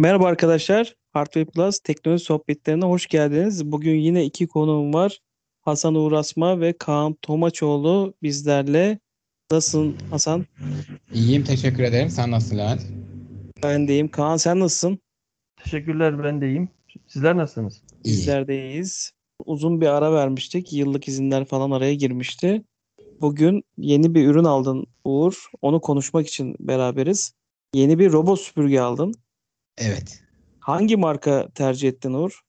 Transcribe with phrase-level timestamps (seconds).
[0.00, 0.94] Merhaba arkadaşlar.
[1.12, 3.72] Hardware Plus teknoloji sohbetlerine hoş geldiniz.
[3.72, 5.20] Bugün yine iki konuğum var.
[5.62, 8.98] Hasan Uğrasma ve Kaan Tomaçoğlu bizlerle.
[9.50, 10.46] Nasılsın Hasan?
[11.12, 12.10] İyiyim teşekkür ederim.
[12.10, 12.80] Sen nasılsın Levent?
[13.62, 14.08] Ben deyim.
[14.10, 14.98] Kaan sen nasılsın?
[15.64, 16.68] Teşekkürler ben de iyiyim.
[17.06, 17.82] Sizler nasılsınız?
[18.04, 18.12] İyi.
[18.12, 19.12] Bizler de iyiyiz.
[19.44, 20.72] Uzun bir ara vermiştik.
[20.72, 22.62] Yıllık izinler falan araya girmişti.
[23.20, 25.46] Bugün yeni bir ürün aldın Uğur.
[25.62, 27.32] Onu konuşmak için beraberiz.
[27.74, 29.14] Yeni bir robot süpürge aldın.
[29.78, 30.20] Evet.
[30.60, 32.40] Hangi marka tercih ettin Uğur?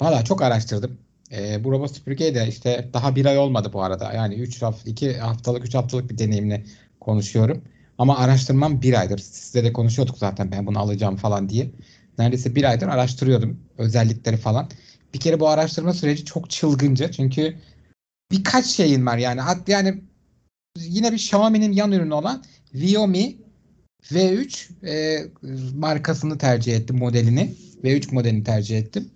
[0.00, 0.98] Valla çok araştırdım.
[1.32, 4.12] Ee, bu robot süpürgeyi de işte daha bir ay olmadı bu arada.
[4.12, 6.64] Yani 3 hafta, 2 haftalık, 3 haftalık bir deneyimle
[7.00, 7.62] konuşuyorum.
[7.98, 9.18] Ama araştırmam bir aydır.
[9.18, 11.70] Sizle de konuşuyorduk zaten ben bunu alacağım falan diye.
[12.18, 14.68] Neredeyse bir aydır araştırıyordum özellikleri falan.
[15.14, 17.10] Bir kere bu araştırma süreci çok çılgınca.
[17.10, 17.56] Çünkü
[18.32, 19.40] birkaç şeyin var yani.
[19.66, 20.02] Yani
[20.78, 23.36] yine bir Xiaomi'nin yan ürünü olan Xiaomi
[24.10, 25.24] V3 e,
[25.74, 27.54] markasını tercih ettim modelini.
[27.84, 29.10] V3 modelini tercih ettim.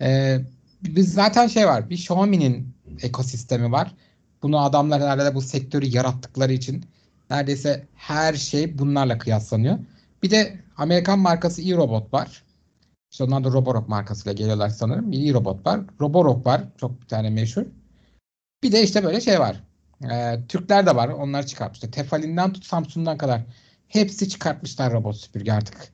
[0.00, 0.38] E,
[0.82, 1.90] biz zaten şey var.
[1.90, 3.94] Bir Xiaomi'nin ekosistemi var.
[4.42, 6.84] Bunu adamlar herhalde bu sektörü yarattıkları için
[7.30, 9.78] neredeyse her şey bunlarla kıyaslanıyor.
[10.22, 12.44] Bir de Amerikan markası iRobot var.
[13.10, 15.12] İşte onlar da Roborock markasıyla geliyorlar sanırım.
[15.12, 15.80] Bir iRobot var.
[16.00, 16.64] Roborock var.
[16.76, 17.62] Çok bir tane meşhur.
[18.62, 19.64] Bir de işte böyle şey var.
[20.12, 21.08] Ee, Türkler de var.
[21.08, 21.92] Onlar çıkartmışlar.
[21.92, 23.42] Tefalinden tut Samsun'dan kadar.
[23.88, 25.92] Hepsi çıkartmışlar robot süpürge artık.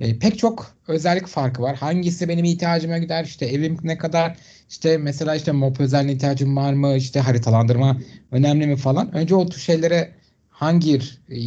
[0.00, 1.76] E, pek çok özellik farkı var.
[1.76, 3.24] Hangisi benim ihtiyacıma gider?
[3.24, 4.36] İşte evim ne kadar?
[4.70, 6.96] İşte mesela işte mop özelliğine ihtiyacım var mı?
[6.96, 9.14] İşte haritalandırma önemli mi falan.
[9.14, 10.14] Önce o tür şeylere
[10.48, 11.38] hangi e,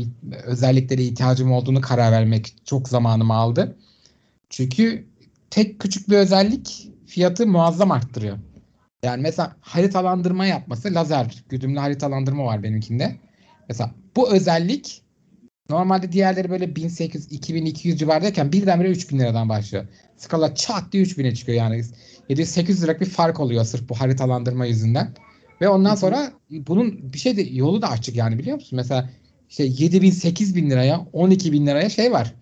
[0.43, 3.77] özelliklere ihtiyacım olduğunu karar vermek çok zamanımı aldı.
[4.49, 5.05] Çünkü
[5.49, 8.38] tek küçük bir özellik fiyatı muazzam arttırıyor.
[9.03, 13.15] Yani mesela haritalandırma yapması lazer güdümlü haritalandırma var benimkinde.
[13.69, 15.02] Mesela bu özellik
[15.69, 19.88] normalde diğerleri böyle 1800 2200 civarındayken birdenbire 3000 liradan başlıyor.
[20.17, 21.83] Skala çat diye 3000'e çıkıyor yani.
[22.30, 25.14] 700-800 liralık bir fark oluyor sırf bu haritalandırma yüzünden.
[25.61, 28.75] Ve ondan sonra bunun bir şey de yolu da açık yani biliyor musun?
[28.75, 29.09] Mesela
[29.50, 32.34] işte 7000 8000 liraya 12 bin liraya şey var.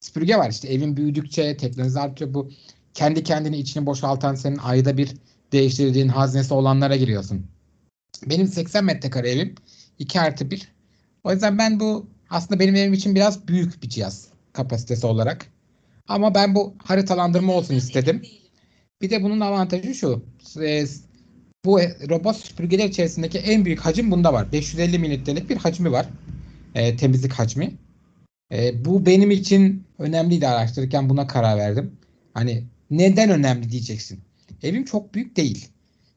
[0.00, 2.50] Süpürge var işte evin büyüdükçe teknoloji artıyor bu
[2.94, 5.10] kendi kendini içini boşaltan senin ayda bir
[5.52, 7.46] değiştirdiğin haznesi olanlara giriyorsun.
[8.26, 9.54] Benim 80 metrekare evim
[9.98, 10.68] 2 artı 1.
[11.24, 15.46] O yüzden ben bu aslında benim evim için biraz büyük bir cihaz kapasitesi olarak.
[16.08, 18.22] Ama ben bu haritalandırma olsun istedim.
[19.02, 20.24] Bir de bunun avantajı şu.
[20.62, 20.84] e,
[21.64, 24.52] Bu robot süpürgeler içerisindeki en büyük hacim bunda var.
[24.52, 26.06] 550 mililitrelik bir hacmi var.
[26.74, 27.72] E, temizlik hacmi.
[28.52, 31.96] E, bu benim için önemliydi araştırırken buna karar verdim.
[32.34, 34.20] Hani neden önemli diyeceksin.
[34.62, 35.68] Evim çok büyük değil.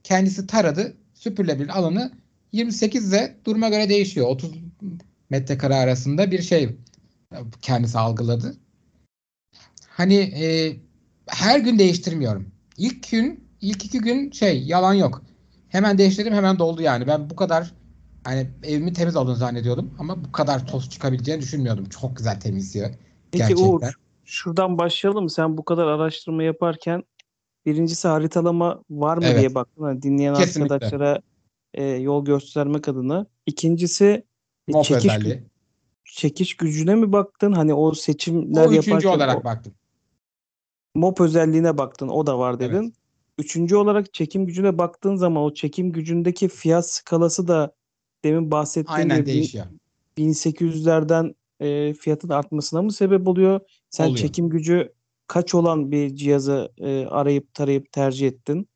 [0.03, 0.93] Kendisi taradı.
[1.13, 2.11] Süpürülebilir alanı
[2.51, 4.27] 28 ile duruma göre değişiyor.
[4.27, 4.51] 30
[5.29, 6.75] metrekare arasında bir şey
[7.61, 8.57] kendisi algıladı.
[9.87, 10.75] Hani e,
[11.27, 12.51] her gün değiştirmiyorum.
[12.77, 15.21] İlk gün, ilk iki gün şey yalan yok.
[15.69, 17.07] Hemen değiştirdim hemen doldu yani.
[17.07, 17.73] Ben bu kadar
[18.23, 21.85] hani evimin temiz olduğunu zannediyordum ama bu kadar toz çıkabileceğini düşünmüyordum.
[21.85, 22.89] Çok güzel temizliyor.
[23.31, 23.65] Peki gerçekten.
[23.65, 23.81] Uğur,
[24.25, 25.29] şuradan başlayalım.
[25.29, 27.03] Sen bu kadar araştırma yaparken
[27.65, 29.39] birincisi haritalama var mı Evet.
[29.39, 29.83] diye baktın.
[29.83, 30.73] Hani dinleyen Kesinlikle.
[30.73, 31.21] arkadaşlara
[31.73, 33.25] e, yol göstermek adına.
[33.45, 34.23] İkincisi
[34.73, 35.43] Mop çekiş, özelliği.
[36.05, 37.51] çekiş gücüne mi baktın?
[37.51, 39.73] Hani o seçimler O üçüncü yaparken olarak o baktım.
[40.95, 42.07] mop özelliğine baktın.
[42.07, 42.71] O da var Evet.
[42.71, 42.93] dedin.
[43.37, 47.73] Üçüncü olarak çekim gücüne baktığın zaman o çekim gücündeki fiyat skalası da
[48.23, 49.65] demin bahsettiğim Aynen gibi bin- değişiyor.
[50.17, 53.59] 1800'lerden e, fiyatın artmasına mı sebep oluyor?
[53.89, 54.17] Sen Oluyor.
[54.17, 54.93] çekim gücü
[55.27, 58.69] kaç olan bir cihazı e, arayıp tarayıp tercih ettin?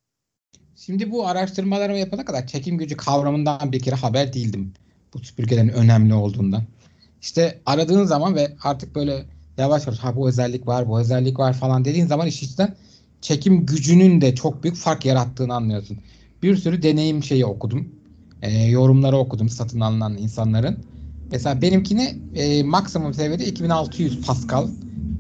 [0.76, 4.74] Şimdi bu araştırmalarımı yapana kadar çekim gücü kavramından bir kere haber değildim.
[5.14, 6.64] Bu süpürgelerin önemli olduğundan.
[7.22, 9.26] İşte aradığın zaman ve artık böyle
[9.58, 12.76] yavaş yavaş ha bu özellik var, bu özellik var falan dediğin zaman iş içten
[13.22, 15.98] çekim gücünün de çok büyük fark yarattığını anlıyorsun.
[16.44, 17.96] Bir sürü deneyim şeyi okudum.
[18.42, 20.78] Ee, yorumları okudum satın alınan insanların.
[21.32, 24.68] Mesela benimkini e, maksimum seviyede 2600 Pascal.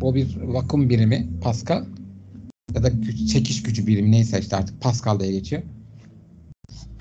[0.02, 1.86] Bu bir vakum birimi Pascal
[2.76, 5.62] ya da güç, çekiş gücü birimi neyse işte artık Pascal diye geçiyor.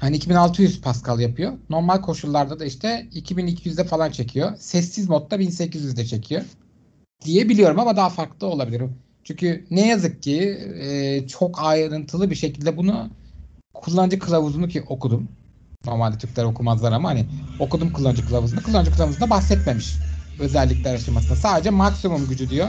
[0.02, 1.52] Hani 2600 Pascal yapıyor.
[1.70, 4.56] Normal koşullarda da işte 2200'de falan çekiyor.
[4.58, 6.42] Sessiz modda 1800'de çekiyor.
[7.24, 8.82] Diyebiliyorum ama daha farklı olabilir.
[9.24, 10.40] Çünkü ne yazık ki
[10.80, 13.10] e, çok ayrıntılı bir şekilde bunu
[13.74, 15.28] kullanıcı kılavuzunu ki okudum.
[15.86, 17.26] Normalde Türkler okumazlar ama hani
[17.58, 18.62] okudum kullanıcı kılavuzunu.
[18.62, 20.00] Kullanıcı kılavuzunda bahsetmemiş
[20.38, 21.36] özellikler aşamasında.
[21.36, 22.68] Sadece maksimum gücü diyor.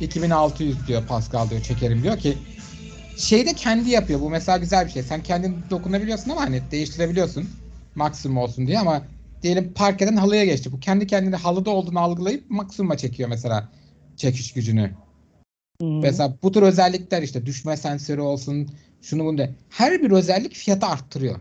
[0.00, 2.38] 2600 diyor Pascal diyor çekerim diyor ki
[3.16, 4.20] şeyde kendi yapıyor.
[4.20, 5.02] Bu mesela güzel bir şey.
[5.02, 7.48] Sen kendin dokunabiliyorsun ama hani değiştirebiliyorsun.
[7.94, 9.02] Maksimum olsun diye ama
[9.42, 10.72] diyelim parkeden halıya geçti.
[10.72, 13.68] Bu kendi kendine halıda olduğunu algılayıp maksimuma çekiyor mesela
[14.16, 14.90] çekiş gücünü.
[15.80, 15.86] Hı.
[15.86, 18.68] Mesela bu tür özellikler işte düşme sensörü olsun,
[19.02, 19.50] şunu bunu da.
[19.68, 21.40] Her bir özellik fiyatı arttırıyor.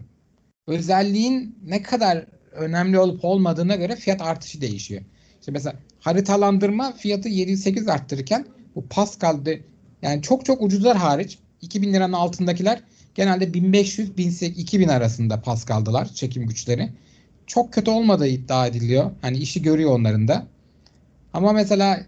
[0.67, 5.01] Özelliğin ne kadar önemli olup olmadığına göre fiyat artışı değişiyor.
[5.39, 8.45] İşte mesela haritalandırma fiyatı 7-8 arttırırken
[8.75, 9.61] bu Pascal'de
[10.01, 12.79] yani çok çok ucuzlar hariç 2000 liranın altındakiler
[13.15, 14.11] genelde 1500
[14.41, 16.89] 2000 arasında Pascal'dalar çekim güçleri.
[17.47, 19.11] Çok kötü olmadığı iddia ediliyor.
[19.21, 20.47] Hani işi görüyor onların da.
[21.33, 22.05] Ama mesela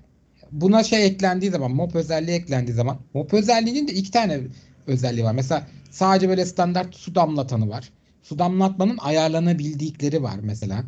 [0.52, 4.40] buna şey eklendiği zaman mop özelliği eklendiği zaman mop özelliğinin de iki tane
[4.88, 5.34] özelliği var.
[5.34, 7.90] Mesela sadece böyle standart su damlatanı var.
[8.24, 10.84] Su damlatmanın ayarlanabildikleri var mesela.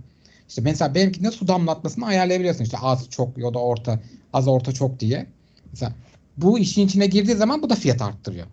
[0.50, 2.64] İşte mesela benimkinde su damlatmasını ayarlayabiliyorsun.
[2.64, 4.00] İşte az çok ya da orta
[4.34, 5.26] az orta çok diye.
[5.72, 5.94] Mesela
[6.38, 8.48] bu işin içine girdiği zaman bu da fiyat arttırıyor.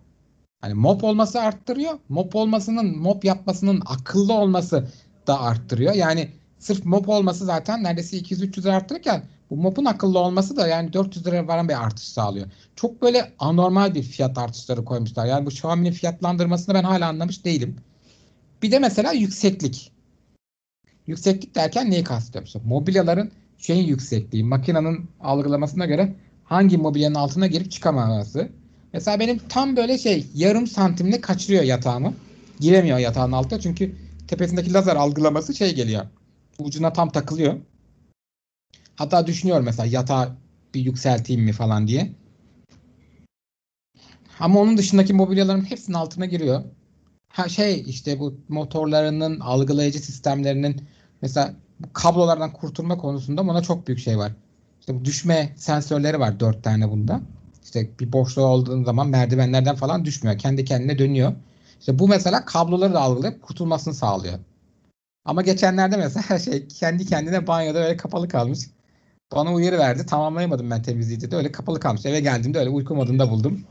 [0.61, 1.99] Hani mop olması arttırıyor.
[2.09, 4.87] Mop olmasının mop yapmasının akıllı olması
[5.27, 5.93] da arttırıyor.
[5.93, 6.29] Yani
[6.59, 11.27] sırf mop olması zaten neredeyse 200-300 lira arttırırken bu mop'un akıllı olması da yani 400
[11.27, 12.47] lira varan bir artış sağlıyor.
[12.75, 15.25] Çok böyle anormal bir fiyat artışları koymuşlar.
[15.25, 17.75] Yani bu Xiaomi'nin fiyatlandırmasını ben hala anlamış değilim.
[18.61, 19.91] Bir de mesela yükseklik.
[21.07, 22.45] Yükseklik derken neyi kastediyorum?
[22.45, 28.49] İşte mobilyaların şeyin yüksekliği, makinenin algılamasına göre hangi mobilyanın altına girip çıkamaması.
[28.95, 32.13] Mesela benim tam böyle şey yarım santimle kaçırıyor yatağımı.
[32.59, 33.95] Giremiyor yatağın altına çünkü
[34.27, 36.05] tepesindeki lazer algılaması şey geliyor.
[36.59, 37.55] Ucuna tam takılıyor.
[38.95, 40.35] Hatta düşünüyorum mesela yatağı
[40.73, 42.11] bir yükselteyim mi falan diye.
[44.39, 46.63] Ama onun dışındaki mobilyaların hepsinin altına giriyor.
[47.29, 50.81] Ha şey işte bu motorlarının algılayıcı sistemlerinin
[51.21, 51.53] mesela
[51.93, 54.31] kablolardan kurtulma konusunda buna çok büyük şey var.
[54.79, 57.21] İşte bu düşme sensörleri var dört tane bunda.
[57.65, 60.37] İşte bir boşluğu olduğun zaman merdivenlerden falan düşmüyor.
[60.37, 61.33] Kendi kendine dönüyor.
[61.79, 64.39] İşte bu mesela kabloları da algılayıp kurtulmasını sağlıyor.
[65.25, 68.59] Ama geçenlerde mesela şey kendi kendine banyoda öyle kapalı kalmış.
[69.35, 70.05] Bana uyarı verdi.
[70.05, 72.05] Tamamlayamadım ben temizliği de öyle kapalı kalmış.
[72.05, 73.63] Eve geldiğimde öyle uyku modunda buldum.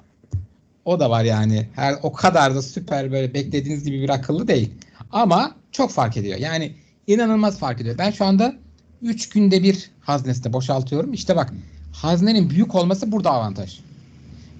[0.84, 1.68] O da var yani.
[1.74, 4.70] Her o kadar da süper böyle beklediğiniz gibi bir akıllı değil.
[5.12, 6.38] Ama çok fark ediyor.
[6.38, 6.74] Yani
[7.06, 7.98] inanılmaz fark ediyor.
[7.98, 8.54] Ben şu anda
[9.02, 11.12] 3 günde bir haznesinde boşaltıyorum.
[11.12, 11.52] İşte bak
[11.94, 13.80] haznenin büyük olması burada avantaj.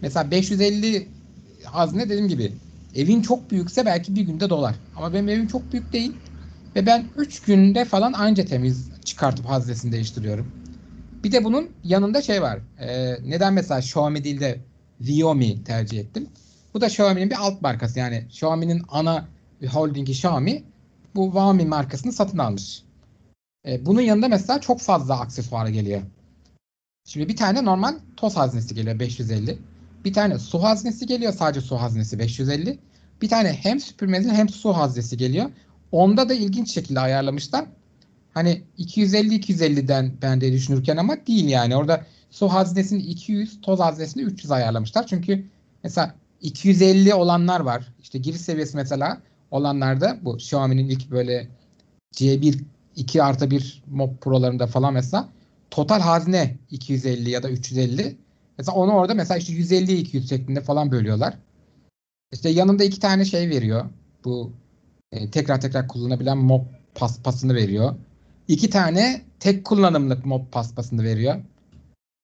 [0.01, 1.09] Mesela 550
[1.65, 2.53] hazne dediğim gibi
[2.95, 4.75] evin çok büyükse belki bir günde dolar.
[4.97, 6.13] Ama benim evim çok büyük değil.
[6.77, 10.53] Ve ben 3 günde falan anca temiz çıkartıp haznesini değiştiriyorum.
[11.25, 12.59] Bir de bunun yanında şey var.
[12.81, 14.59] Ee, neden mesela Xiaomi değil de
[15.01, 16.29] Xiaomi tercih ettim?
[16.75, 17.99] Bu da Xiaomi'nin bir alt markası.
[17.99, 19.29] Yani Xiaomi'nin ana
[19.73, 20.63] holdingi Xiaomi
[21.15, 22.83] bu Xiaomi markasını satın almış.
[23.67, 26.03] Ee, bunun yanında mesela çok fazla aksesuar geliyor.
[27.05, 29.59] Şimdi bir tane normal toz haznesi geliyor 550.
[30.05, 32.79] Bir tane su haznesi geliyor sadece su haznesi 550.
[33.23, 35.51] Bir tane hem süpürmeli hem su haznesi geliyor.
[35.93, 37.65] Onda da ilginç şekilde ayarlamışlar.
[38.35, 41.77] Hani 250-250'den ben de düşünürken ama değil yani.
[41.77, 45.07] Orada su haznesini 200, toz haznesini 300 ayarlamışlar.
[45.07, 45.45] Çünkü
[45.83, 47.93] mesela 250 olanlar var.
[48.01, 51.49] İşte giriş seviyesi mesela olanlarda bu Xiaomi'nin ilk böyle
[52.13, 52.59] C1
[52.97, 55.29] 2 artı 1 Mob Pro'larında falan mesela
[55.75, 58.17] total hazne 250 ya da 350.
[58.59, 61.39] Mesela onu orada mesela işte 150 200 şeklinde falan bölüyorlar.
[62.33, 63.85] İşte yanında iki tane şey veriyor.
[64.25, 64.53] Bu
[65.13, 66.63] e, tekrar tekrar kullanabilen mob
[66.95, 67.95] paspasını veriyor.
[68.49, 71.37] İki tane tek kullanımlık mob paspasını veriyor.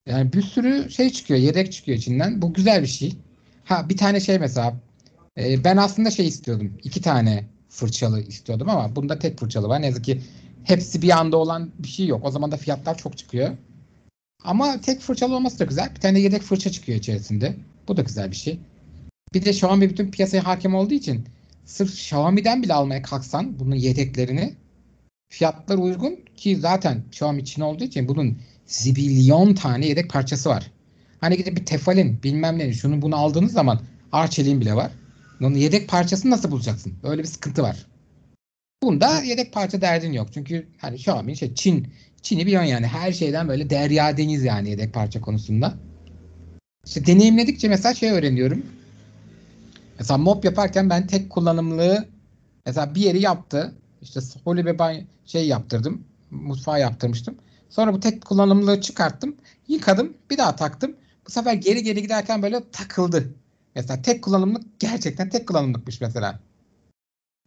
[0.06, 1.40] Yani bir sürü şey çıkıyor.
[1.40, 2.42] Yedek çıkıyor içinden.
[2.42, 3.16] Bu güzel bir şey.
[3.64, 4.76] Ha bir tane şey mesela
[5.38, 6.72] e, ben aslında şey istiyordum.
[6.84, 9.82] İki tane fırçalı istiyordum ama bunda tek fırçalı var.
[9.82, 10.22] Ne yazık ki
[10.64, 12.24] hepsi bir anda olan bir şey yok.
[12.24, 13.56] O zaman da fiyatlar çok çıkıyor.
[14.44, 15.90] Ama tek fırçalı olması da güzel.
[15.94, 17.56] Bir tane yedek fırça çıkıyor içerisinde.
[17.88, 18.60] Bu da güzel bir şey.
[19.34, 21.26] Bir de Xiaomi bütün piyasaya hakim olduğu için
[21.64, 24.54] sırf Xiaomi'den bile almaya kalksan bunun yedeklerini
[25.28, 30.70] fiyatlar uygun ki zaten Xiaomi Çin olduğu için bunun zibilyon tane yedek parçası var.
[31.20, 33.80] Hani gidip bir tefalin bilmem ne şunu bunu aldığınız zaman
[34.12, 34.92] arçeliğin bile var.
[35.40, 36.92] Onun yedek parçasını nasıl bulacaksın?
[37.02, 37.86] Öyle bir sıkıntı var.
[38.82, 40.28] Bunda yedek parça derdin yok.
[40.34, 41.88] Çünkü hani Xiaomi şey Çin
[42.22, 45.74] Çin'i biliyorsun yani her şeyden böyle derya deniz yani yedek parça konusunda.
[46.86, 48.66] İşte deneyimledikçe mesela şey öğreniyorum.
[49.98, 52.08] Mesela mop yaparken ben tek kullanımlığı
[52.66, 53.74] mesela bir yeri yaptı.
[54.02, 56.04] İşte holy ve banyo şey yaptırdım.
[56.30, 57.34] Mutfağı yaptırmıştım.
[57.70, 59.36] Sonra bu tek kullanımlığı çıkarttım.
[59.68, 60.14] Yıkadım.
[60.30, 60.96] Bir daha taktım.
[61.26, 63.34] Bu sefer geri geri giderken böyle takıldı.
[63.74, 66.40] Mesela tek kullanımlık gerçekten tek kullanımlıkmış mesela.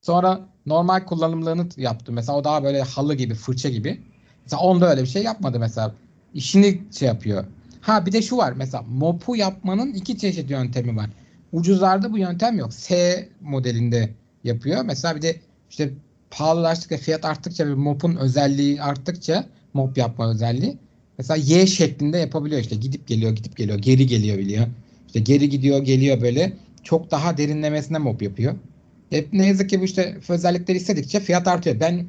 [0.04, 2.16] Sonra normal kullanımlığını yaptım.
[2.16, 4.02] Mesela o daha böyle halı gibi, fırça gibi.
[4.46, 5.96] Mesela onda öyle bir şey yapmadı mesela.
[6.34, 7.46] İşini şey yapıyor.
[7.82, 8.54] Ha bir de şu var.
[8.58, 11.10] Mesela mopu yapmanın iki çeşit yöntemi var.
[11.52, 12.74] Ucuzlarda bu yöntem yok.
[12.74, 14.10] S modelinde
[14.44, 14.86] yapıyor.
[14.86, 15.36] Mesela bir de
[15.70, 15.90] işte
[16.32, 20.78] pahalılaştıkça, fiyat arttıkça ve mopun özelliği arttıkça mop yapma özelliği.
[21.18, 24.68] mesela Y şeklinde yapabiliyor işte gidip geliyor gidip geliyor geri geliyor biliyor.
[25.08, 28.56] İşte geri gidiyor geliyor böyle çok daha derinlemesine mob yapıyor.
[29.14, 31.80] Hep ne yazık ki bu işte özellikleri istedikçe fiyat artıyor.
[31.80, 32.06] Ben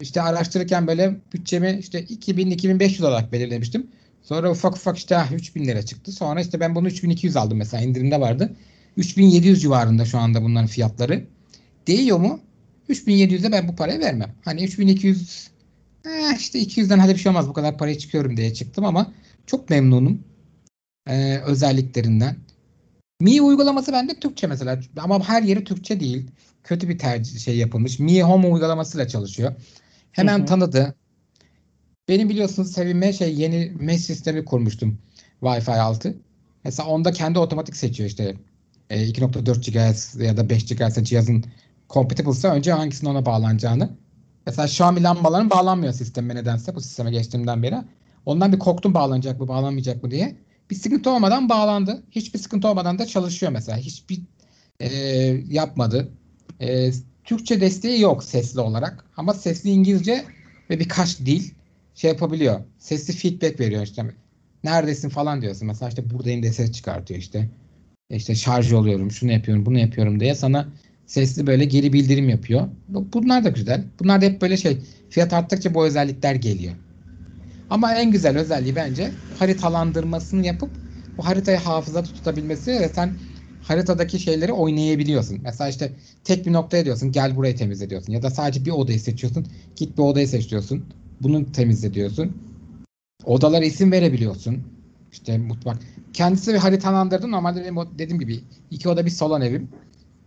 [0.00, 3.86] işte araştırırken böyle bütçemi işte 2000-2500 olarak belirlemiştim.
[4.22, 6.12] Sonra ufak ufak işte ah, 3000 lira çıktı.
[6.12, 8.56] Sonra işte ben bunu 3200 aldım mesela indirimde vardı.
[8.96, 11.26] 3700 civarında şu anda bunların fiyatları.
[11.86, 12.40] Değiyor mu?
[12.88, 14.34] 3700'e ben bu parayı vermem.
[14.44, 15.50] Hani 3200
[16.06, 19.12] eh işte 200'den hadi bir şey olmaz bu kadar paraya çıkıyorum diye çıktım ama
[19.46, 20.24] çok memnunum
[21.08, 22.36] ee, özelliklerinden.
[23.20, 26.30] Mi uygulaması bende Türkçe mesela ama her yeri Türkçe değil.
[26.64, 27.98] Kötü bir tercih şey yapılmış.
[27.98, 29.52] Mi Home uygulamasıyla çalışıyor.
[30.12, 30.46] Hemen Hı hı.
[30.46, 30.94] tanıdı.
[32.08, 34.98] Benim biliyorsunuz sevime şey yeni mesh sistemi kurmuştum
[35.42, 36.16] Wi-Fi 6.
[36.64, 38.34] Mesela onda kendi otomatik seçiyor işte
[38.90, 41.44] e, 2.4 GHz ya da 5 GHz cihazın
[41.90, 43.90] compatible'sa önce hangisinin ona bağlanacağını.
[44.46, 47.76] Mesela Xiaomi lambaların bağlanmıyor sisteme nedense bu sisteme geçtiğimden beri.
[48.26, 50.36] Ondan bir korktum bağlanacak mı bağlanmayacak mı diye.
[50.70, 52.02] Bir sıkıntı olmadan bağlandı.
[52.10, 53.78] Hiçbir sıkıntı olmadan da çalışıyor mesela.
[53.78, 54.20] Hiçbir
[54.80, 54.88] e,
[55.48, 56.08] yapmadı.
[56.60, 56.90] E,
[57.24, 59.04] Türkçe desteği yok sesli olarak.
[59.16, 60.24] Ama sesli İngilizce
[60.70, 61.50] ve birkaç dil
[61.94, 62.60] şey yapabiliyor.
[62.78, 64.14] Sesli feedback veriyor işte.
[64.64, 65.66] Neredesin falan diyorsun.
[65.66, 67.48] Mesela işte buradayım diye ses çıkartıyor işte.
[68.10, 70.68] İşte şarj oluyorum, şunu yapıyorum, bunu yapıyorum diye sana
[71.06, 72.68] sesli böyle geri bildirim yapıyor.
[72.88, 73.84] Bu- Bunlar da güzel.
[74.00, 74.78] Bunlar da hep böyle şey
[75.10, 76.74] fiyat arttıkça bu özellikler geliyor.
[77.70, 80.70] Ama en güzel özelliği bence haritalandırmasını yapıp
[81.18, 83.16] bu haritayı hafızada tutabilmesi ve sen
[83.62, 85.38] haritadaki şeyleri oynayabiliyorsun.
[85.42, 85.92] Mesela işte
[86.24, 88.12] tek bir noktaya diyorsun gel burayı temizle diyorsun.
[88.12, 89.46] Ya da sadece bir odayı seçiyorsun.
[89.76, 90.84] Git bir odayı seç diyorsun.
[91.22, 92.36] Bunu temizle diyorsun.
[93.24, 94.62] Odalara isim verebiliyorsun.
[95.12, 95.76] İşte mutfak.
[96.12, 97.30] Kendisi bir haritalandırdı.
[97.30, 99.68] Normalde benim dediğim gibi iki oda bir salon evim.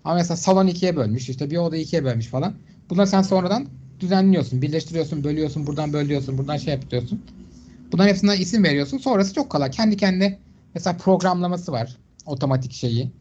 [0.04, 1.30] Ama mesela salon ikiye bölmüş.
[1.30, 2.54] işte bir oda ikiye bölmüş falan.
[2.90, 3.68] Bunları sen sonradan
[4.00, 4.62] düzenliyorsun.
[4.62, 5.68] Birleştiriyorsun, bölüyorsun.
[5.68, 6.38] Buradan bölüyorsun.
[6.38, 7.24] Buradan şey yapıyorsun.
[7.92, 8.98] Bunların hepsine isim veriyorsun.
[8.98, 9.72] Sonrası çok kolay.
[9.72, 10.40] Kendi kendine
[10.74, 11.98] mesela programlaması var.
[12.26, 13.12] Otomatik şeyi.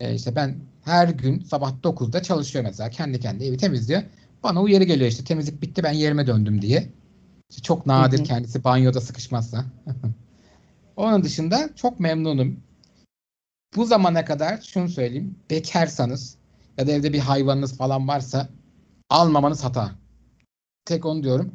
[0.00, 2.90] Ee, işte ben her gün sabah 9'da çalışıyor mesela.
[2.90, 4.02] Kendi kendi evi temizliyor.
[4.42, 6.88] Bana uyarı geliyor işte temizlik bitti ben yerime döndüm diye.
[7.50, 8.26] İşte çok nadir Hı hı.
[8.26, 9.64] kendisi banyoda sıkışmazsa.
[10.96, 12.60] Onun dışında çok memnunum.
[13.76, 15.38] Bu zamana kadar şunu söyleyeyim.
[15.50, 16.36] Bekarsanız
[16.78, 18.48] ya da evde bir hayvanınız falan varsa
[19.10, 19.92] almamanız hata.
[20.88, 21.52] Tek onu diyorum.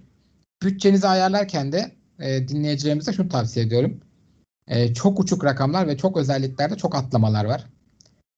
[0.64, 4.00] Bütçenizi ayarlarken de e, dinleyicilerimize şunu tavsiye ediyorum.
[4.68, 7.66] E, çok uçuk rakamlar ve çok özelliklerde çok atlamalar var.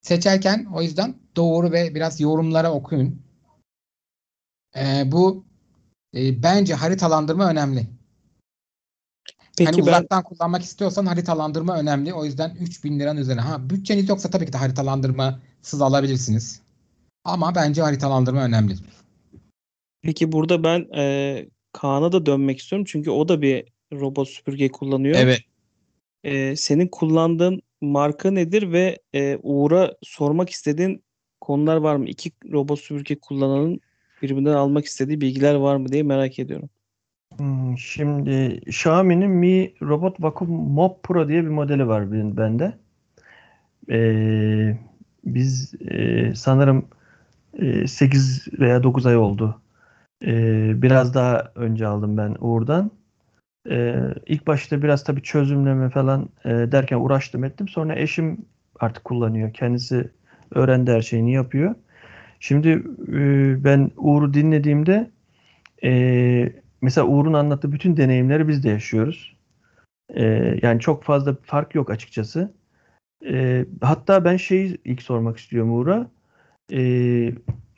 [0.01, 3.21] Seçerken o yüzden doğru ve biraz yorumlara okuyun.
[4.75, 5.45] E, bu
[6.15, 7.87] e, bence haritalandırma önemli.
[9.57, 12.13] Peki hani ben uzaktan kullanmak istiyorsan haritalandırma önemli.
[12.13, 13.41] O yüzden 3000 liranın üzerine.
[13.41, 16.61] Ha bütçeniz yoksa tabii ki de haritalandırmasız alabilirsiniz.
[17.23, 18.75] Ama bence haritalandırma önemli.
[20.05, 25.15] Peki burada ben e, Kaan'a da dönmek istiyorum çünkü o da bir robot süpürge kullanıyor.
[25.19, 25.39] Evet.
[26.23, 31.03] E, senin kullandığın marka nedir ve e, Uğur'a sormak istediğin
[31.41, 32.05] konular var mı?
[32.09, 33.79] İki robot süpürge kullananın
[34.21, 36.69] birbirinden almak istediği bilgiler var mı diye merak ediyorum.
[37.37, 42.73] Hmm, Şimdi Xiaomi'nin Mi Robot Vacuum Mop Pro diye bir modeli var benim- bende.
[43.91, 44.77] Ee,
[45.25, 46.85] biz e, sanırım
[47.59, 49.61] e, 8 veya 9 ay oldu.
[50.25, 52.91] Ee, biraz daha önce aldım ben Uğur'dan.
[53.69, 57.67] Ee, ilk başta biraz tabii çözümleme falan e, derken uğraştım ettim.
[57.67, 58.45] Sonra eşim
[58.79, 59.53] artık kullanıyor.
[59.53, 60.11] Kendisi
[60.51, 61.75] öğrendi her şeyini yapıyor.
[62.39, 62.69] Şimdi
[63.13, 65.11] e, ben Uğur'u dinlediğimde
[65.83, 69.35] e, mesela Uğur'un anlattığı bütün deneyimleri biz de yaşıyoruz.
[70.09, 70.23] E,
[70.61, 72.53] yani çok fazla fark yok açıkçası.
[73.27, 76.07] E, hatta ben şeyi ilk sormak istiyorum Uğur'a.
[76.71, 76.79] E,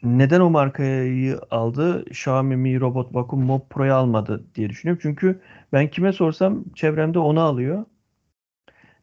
[0.03, 2.05] neden o markayı aldı?
[2.09, 4.99] Xiaomi Mi Robot Vacuum Mop Pro'yu almadı diye düşünüyorum.
[5.01, 5.39] Çünkü
[5.73, 7.85] ben kime sorsam çevremde onu alıyor.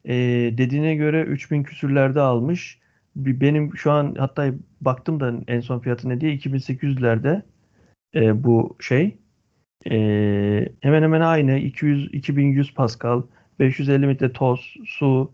[0.05, 0.15] E,
[0.57, 2.79] dediğine göre 3000 küsürlerde almış.
[3.15, 7.41] Benim şu an hatta baktım da en son fiyatı ne diye 2800'lerde
[8.15, 9.17] e, bu şey.
[9.91, 9.97] E,
[10.81, 13.21] hemen hemen aynı 200 2100 Pascal,
[13.59, 15.33] 550 metre toz, su,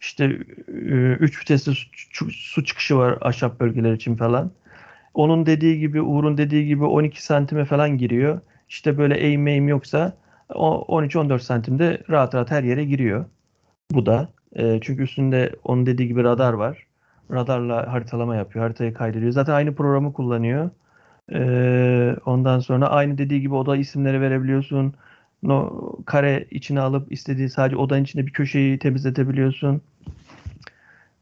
[0.00, 1.72] işte 3 vitesli
[2.12, 4.52] su, su çıkışı var ahşap bölgeler için falan.
[5.20, 8.40] Onun dediği gibi Uğur'un dediği gibi 12 santime falan giriyor.
[8.68, 10.12] İşte böyle eğim eğim yoksa
[10.54, 13.24] o 13-14 santimde rahat rahat her yere giriyor.
[13.92, 14.28] Bu da.
[14.56, 16.86] E, çünkü üstünde onun dediği gibi radar var.
[17.32, 18.64] Radarla haritalama yapıyor.
[18.64, 19.32] Haritayı kaydediyor.
[19.32, 20.70] Zaten aynı programı kullanıyor.
[21.32, 24.94] Ee, ondan sonra aynı dediği gibi oda isimleri verebiliyorsun.
[25.42, 29.82] No, kare içine alıp istediği sadece odanın içinde bir köşeyi temizletebiliyorsun.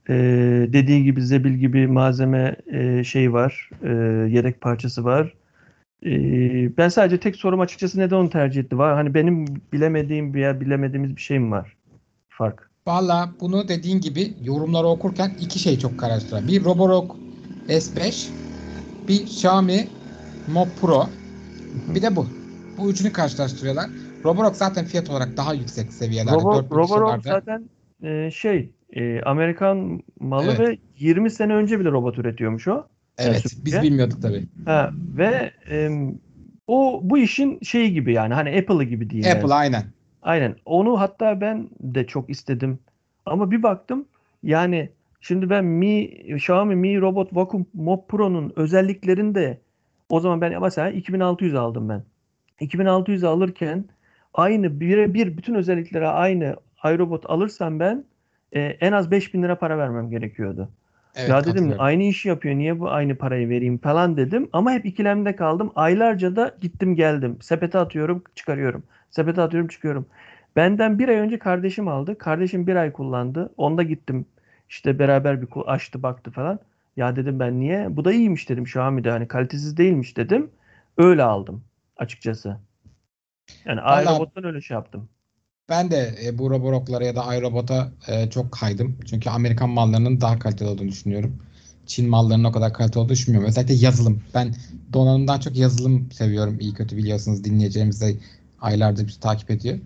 [0.08, 3.70] Ee, dediği gibi zebil gibi malzeme e, şey var.
[3.82, 3.88] e,
[4.30, 5.34] yedek parçası var.
[6.06, 8.78] Ee, ben sadece tek sorum açıkçası neden onu tercih etti?
[8.78, 11.76] Var hani benim bilemediğim veya bilemediğimiz bir şey mi var?
[12.28, 12.70] Fark.
[12.86, 16.48] Valla bunu dediğin gibi yorumları okurken iki şey çok karıştıran.
[16.48, 17.16] Bir Roborock
[17.68, 18.30] S5,
[19.08, 19.86] bir Xiaomi
[20.46, 21.06] Mob Pro,
[21.88, 22.26] bir de bu.
[22.78, 23.90] Bu üçünü karşılaştırıyorlar.
[24.24, 26.36] Roborock zaten fiyat olarak daha yüksek seviyelerde.
[26.42, 27.68] Robo, 4000 Roborock zaten
[28.02, 30.58] e, şey e, Amerikan malı Evet.
[30.60, 32.86] ve 20 sene önce bile robot üretiyormuş o.
[33.18, 33.64] Evet, süpürge.
[33.64, 34.46] biz bilmiyorduk tabii.
[34.64, 36.18] Ha, ve em,
[36.66, 39.36] o bu işin şeyi gibi yani hani Apple'ı gibi diyeyim.
[39.36, 39.84] Apple aynen.
[40.22, 40.56] Aynen.
[40.64, 42.78] Onu hatta ben de çok istedim.
[43.26, 44.06] Ama bir baktım
[44.42, 44.90] yani
[45.20, 46.04] şimdi ben Mi
[46.34, 49.58] Xiaomi Mi Robot Vacuum Mop Pro'nun özelliklerini de
[50.08, 52.02] o zaman ben mesela 2600 aldım ben.
[52.60, 53.84] 2600 alırken
[54.34, 58.04] aynı birebir bütün özelliklere aynı iRobot alırsam ben
[58.52, 60.68] e, en az 5000 lira para vermem gerekiyordu.
[61.16, 64.86] Evet, ya dedim aynı işi yapıyor niye bu aynı parayı vereyim falan dedim ama hep
[64.86, 65.72] ikilemde kaldım.
[65.76, 67.38] Aylarca da gittim geldim.
[67.40, 68.82] Sepete atıyorum çıkarıyorum.
[69.10, 70.06] Sepete atıyorum çıkıyorum.
[70.56, 72.18] Benden bir ay önce kardeşim aldı.
[72.18, 73.52] Kardeşim bir ay kullandı.
[73.56, 74.26] Onda gittim.
[74.68, 76.58] İşte beraber bir açtı baktı falan.
[76.96, 77.96] Ya dedim ben niye?
[77.96, 80.50] Bu da iyiymiş dedim Xiaomi'de hani kalitesiz değilmiş dedim.
[80.96, 81.64] Öyle aldım
[81.96, 82.56] açıkçası.
[83.64, 85.08] Yani Vallahi- iRobot'tan öyle şey yaptım.
[85.68, 88.96] Ben de e, bu Roborock'lara ya da iRobot'a e, çok kaydım.
[89.10, 91.36] Çünkü Amerikan mallarının daha kaliteli olduğunu düşünüyorum.
[91.86, 93.48] Çin mallarının o kadar kaliteli olduğunu düşünmüyorum.
[93.48, 94.22] Özellikle yazılım.
[94.34, 94.54] Ben
[94.92, 96.60] donanımdan çok yazılım seviyorum.
[96.60, 98.16] İyi kötü biliyorsunuz dinleyeceğimiz de
[98.60, 99.78] aylardır bizi takip ediyor.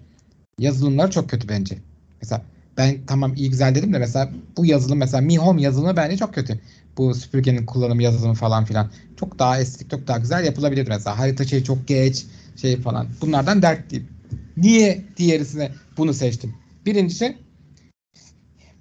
[0.58, 1.78] Yazılımları çok kötü bence.
[2.22, 2.42] Mesela
[2.76, 6.34] ben tamam iyi güzel dedim de mesela bu yazılım mesela Mi Home yazılımı bence çok
[6.34, 6.60] kötü.
[6.98, 8.90] Bu süpürgenin kullanım yazılımı falan filan.
[9.20, 11.18] Çok daha estetik, çok daha güzel yapılabilir mesela.
[11.18, 13.06] Harita şey çok geç şey falan.
[13.20, 14.21] Bunlardan dertliyim.
[14.56, 16.54] Niye diğerisine bunu seçtim?
[16.86, 17.36] Birincisi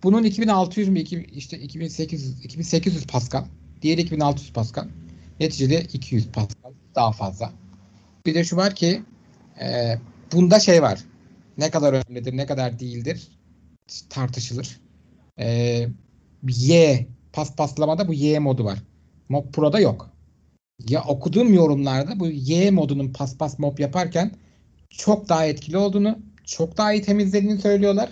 [0.03, 3.45] bunun 2600 mü iki- işte 2800 2800 Pascal.
[3.81, 4.87] Diğeri 2600 Pascal.
[5.39, 7.53] Neticede 200 Pascal daha fazla.
[8.25, 9.01] Bir de şu var ki
[9.61, 9.95] e,
[10.33, 10.99] bunda şey var.
[11.57, 13.27] Ne kadar önemlidir, ne kadar değildir
[14.09, 14.79] tartışılır.
[15.39, 15.87] E,
[16.47, 18.79] Y paspaslamada bu Y modu var.
[19.29, 20.09] Mob Pro'da yok.
[20.89, 24.31] Ya okuduğum yorumlarda bu Y modunun paspas mob yaparken
[24.97, 28.09] çok daha etkili olduğunu, çok daha iyi temizlediğini söylüyorlar.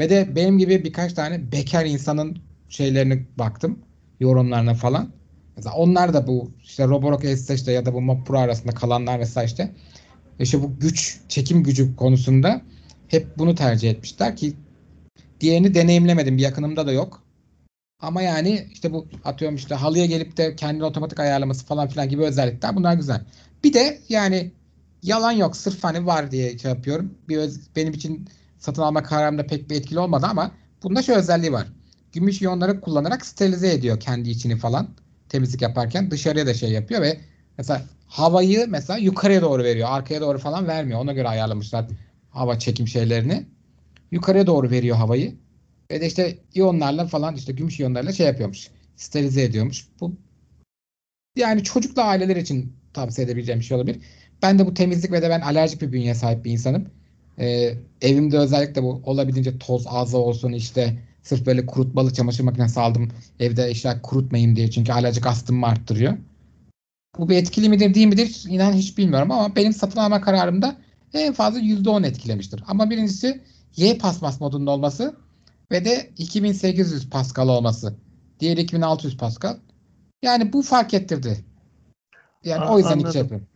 [0.00, 3.78] Ve de benim gibi birkaç tane bekar insanın şeylerine baktım.
[4.20, 5.12] Yorumlarına falan.
[5.56, 9.70] Mesela onlar da bu işte Roborock S5'te ya da bu Pro arasında kalanlar mesela işte
[10.38, 12.62] işte bu güç, çekim gücü konusunda
[13.08, 14.52] hep bunu tercih etmişler ki
[15.40, 16.36] diğerini deneyimlemedim.
[16.36, 17.22] Bir yakınımda da yok.
[18.00, 22.22] Ama yani işte bu atıyorum işte halıya gelip de kendini otomatik ayarlaması falan filan gibi
[22.22, 23.24] özellikler bunlar güzel.
[23.64, 24.52] Bir de yani
[25.02, 27.14] yalan yok sırf hani var diye şey yapıyorum.
[27.28, 30.50] Bir öz- benim için satın alma kararımda pek bir etkili olmadı ama
[30.82, 31.66] bunda şu özelliği var.
[32.12, 34.88] Gümüş iyonları kullanarak sterilize ediyor kendi içini falan
[35.28, 37.20] temizlik yaparken dışarıya da şey yapıyor ve
[37.58, 39.88] mesela havayı mesela yukarıya doğru veriyor.
[39.90, 41.00] Arkaya doğru falan vermiyor.
[41.00, 41.86] Ona göre ayarlamışlar
[42.30, 43.46] hava çekim şeylerini.
[44.10, 45.34] Yukarıya doğru veriyor havayı.
[45.90, 48.68] Ve de işte iyonlarla falan işte gümüş iyonlarla şey yapıyormuş.
[48.96, 49.88] Sterilize ediyormuş.
[50.00, 50.14] Bu
[51.36, 54.02] yani çocuklu aileler için tavsiye edebileceğim bir şey olabilir.
[54.42, 56.86] Ben de bu temizlik ve de ben alerjik bir bünyeye sahip bir insanım.
[57.38, 63.08] Ee, evimde özellikle bu olabildiğince toz az olsun işte sırf böyle kurutmalı çamaşır makinesi aldım.
[63.40, 66.16] Evde işte kurutmayayım diye çünkü alerjik astımımı arttırıyor.
[67.18, 70.76] Bu bir etkili midir değil midir inan hiç bilmiyorum ama benim satın alma kararımda
[71.14, 72.64] en fazla %10 etkilemiştir.
[72.66, 73.40] Ama birincisi
[73.76, 75.14] Y paspas modunda olması
[75.70, 77.94] ve de 2800 Pascal olması.
[78.40, 79.56] Diğer 2600 Pascal.
[80.22, 81.44] Yani bu fark ettirdi.
[82.44, 83.12] Yani Aa, o yüzden iki anladım.
[83.12, 83.46] şey yapıyorum.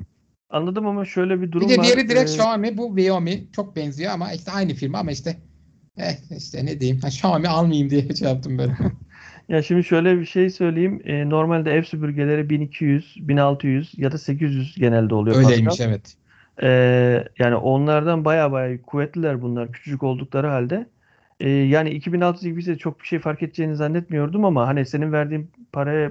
[0.50, 1.84] Anladim ama şöyle bir durum Bir de var.
[1.84, 5.36] diğeri direkt Ee, Xiaomi, bu Xiaomi çok benziyor ama işte aynı firma ama işte
[5.96, 8.76] eh, işte ne diyeyim ha, Xiaomi almayayım diye şey yaptım ben.
[9.48, 11.02] Ya şimdi şöyle bir şey söyleyeyim.
[11.04, 15.88] Ee, normalde ev süpürgeleri 1200, 1600 ya da 800 genelde oluyor Öyleymiş Pascal.
[15.88, 16.14] evet.
[16.62, 20.86] Ee, yani onlardan baya baya kuvvetliler bunlar küçücük oldukları halde.
[21.40, 26.10] Ee, yani 2600 gibi çok bir şey fark edeceğini zannetmiyordum ama hani senin verdiğin paraya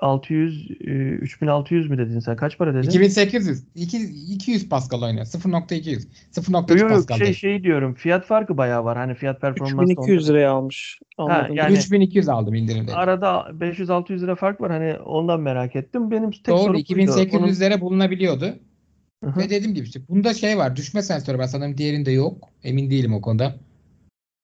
[0.00, 0.84] 2600, e,
[1.22, 2.36] 3600 mü dedin sen?
[2.36, 2.88] Kaç para dedin?
[2.88, 3.64] 2800.
[3.74, 3.98] 2,
[4.34, 5.26] 200 Pascal oynuyor.
[5.26, 5.92] 0.200.
[5.92, 7.36] Yok 0.3 yok Pascal şey değil.
[7.36, 7.94] şey diyorum.
[7.94, 8.98] Fiyat farkı bayağı var.
[8.98, 10.98] Hani fiyat performans da 3200 onda- liraya almış.
[11.18, 11.56] Anladım.
[11.56, 12.94] yani- 3200 aldım indirimde.
[12.94, 14.70] Arada 500-600 lira fark var.
[14.72, 16.10] Hani ondan merak ettim.
[16.10, 17.00] Benim tek Doğru sorum buydu.
[17.00, 18.44] 2800'lere bulunabiliyordu.
[18.44, 19.40] Onun- Hı hı.
[19.40, 20.76] Ve dediğim gibi işte bunda şey var.
[20.76, 21.46] Düşme sensörü var.
[21.46, 22.48] Sanırım diğerinde yok.
[22.64, 23.54] Emin değilim o konuda.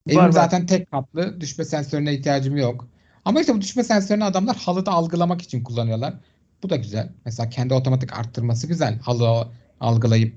[0.08, 0.32] Evim Var, var.
[0.32, 1.40] zaten tek katlı.
[1.40, 2.88] Düşme sensörüne ihtiyacım yok.
[3.26, 6.14] Ama işte bu düşme sensörünü adamlar halıda algılamak için kullanıyorlar.
[6.62, 7.08] Bu da güzel.
[7.24, 8.98] Mesela kendi otomatik arttırması güzel.
[8.98, 9.48] Halı
[9.80, 10.34] algılayıp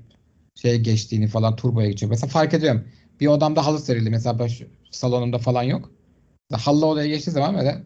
[0.54, 2.10] şeye geçtiğini falan turboya geçiyor.
[2.10, 2.84] Mesela fark ediyorum.
[3.20, 4.10] Bir odamda halı serildi.
[4.10, 5.90] Mesela baş, salonumda falan yok.
[6.52, 7.82] Halı odaya geçtiği zaman böyle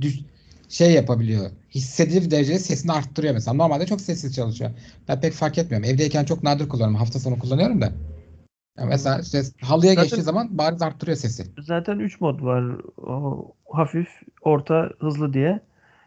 [0.00, 0.20] düş,
[0.68, 1.50] şey yapabiliyor.
[1.74, 3.54] Hissedilir derecede sesini arttırıyor mesela.
[3.54, 4.70] Normalde çok sessiz çalışıyor.
[5.08, 5.88] Ben pek fark etmiyorum.
[5.90, 6.96] Evdeyken çok nadir kullanıyorum.
[6.96, 7.92] Hafta sonu kullanıyorum da.
[8.80, 11.44] Ya mesela işte halıya Zaten- geçtiği zaman bariz arttırıyor sesi.
[11.58, 12.64] Zaten 3 mod var.
[13.06, 14.08] O, hafif,
[14.42, 15.60] orta, hızlı diye.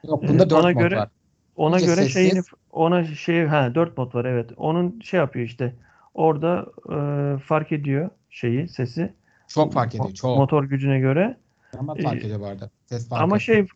[0.08, 1.10] Yok bunda Ee, 4 ona mod göre- var.
[1.56, 2.14] Ona İyice göre sessiz.
[2.14, 4.50] şeyini ona şey ha 4 mod var evet.
[4.58, 5.74] Onun şey yapıyor işte.
[6.14, 6.98] Orada e,
[7.40, 9.14] fark ediyor şeyi, sesi.
[9.48, 10.14] Çok fark ediyor.
[10.14, 10.38] Çok.
[10.38, 11.38] Motor gücüne göre.
[11.80, 12.70] Ama Ee, fark ediyor bu arada.
[12.86, 13.24] Ses farkı.
[13.24, 13.68] Ama şey e,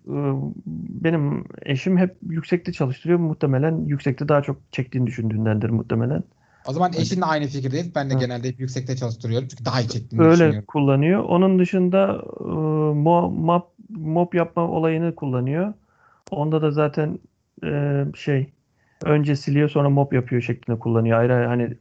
[1.04, 3.20] benim eşim hep yüksekte çalıştırıyor.
[3.20, 6.24] Muhtemelen yüksekte daha çok çektiğini düşündüğündendir muhtemelen.
[6.68, 7.96] O zaman eşinle aynı fikirdeyiz.
[7.96, 8.20] Ben de Ha.
[8.20, 9.48] genelde hep yüksekte çalıştırıyorum.
[9.48, 11.24] Çünkü daha iyi çektiğini Öyle kullanıyor.
[11.24, 12.44] Onun dışında e,
[12.94, 15.74] mo, map, mop yapma olayını kullanıyor.
[16.32, 17.20] Onda da zaten
[17.64, 18.50] e, şey
[19.04, 21.20] önce siliyor sonra mop yapıyor şeklinde kullanıyor.
[21.20, 21.74] Ayrı hani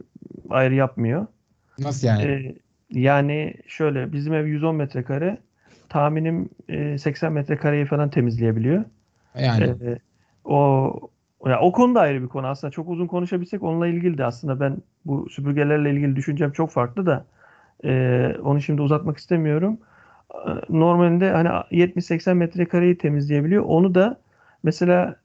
[0.51, 1.27] ayrı yapmıyor.
[1.79, 2.25] Nasıl yani?
[2.25, 2.55] E,
[2.91, 5.39] yani şöyle bizim ev 110 metrekare.
[5.89, 8.85] Tahminim e, 80 metrekareyi falan temizleyebiliyor.
[9.41, 9.75] yani.
[10.45, 10.93] O
[11.51, 14.61] ya o konu da ayrı bir konu aslında çok uzun konuşabilsek onunla ilgili de aslında
[14.61, 17.27] ben bu süpürgelerle ilgili düşüncem çok farklı da
[17.85, 19.79] ee, onu şimdi uzatmak istemiyorum.
[20.35, 20.37] Ee,
[20.71, 23.65] Normalde hani 70-80 metrekareyi temizleyebiliyor.
[23.65, 24.21] Onu da
[24.63, 25.17] mesela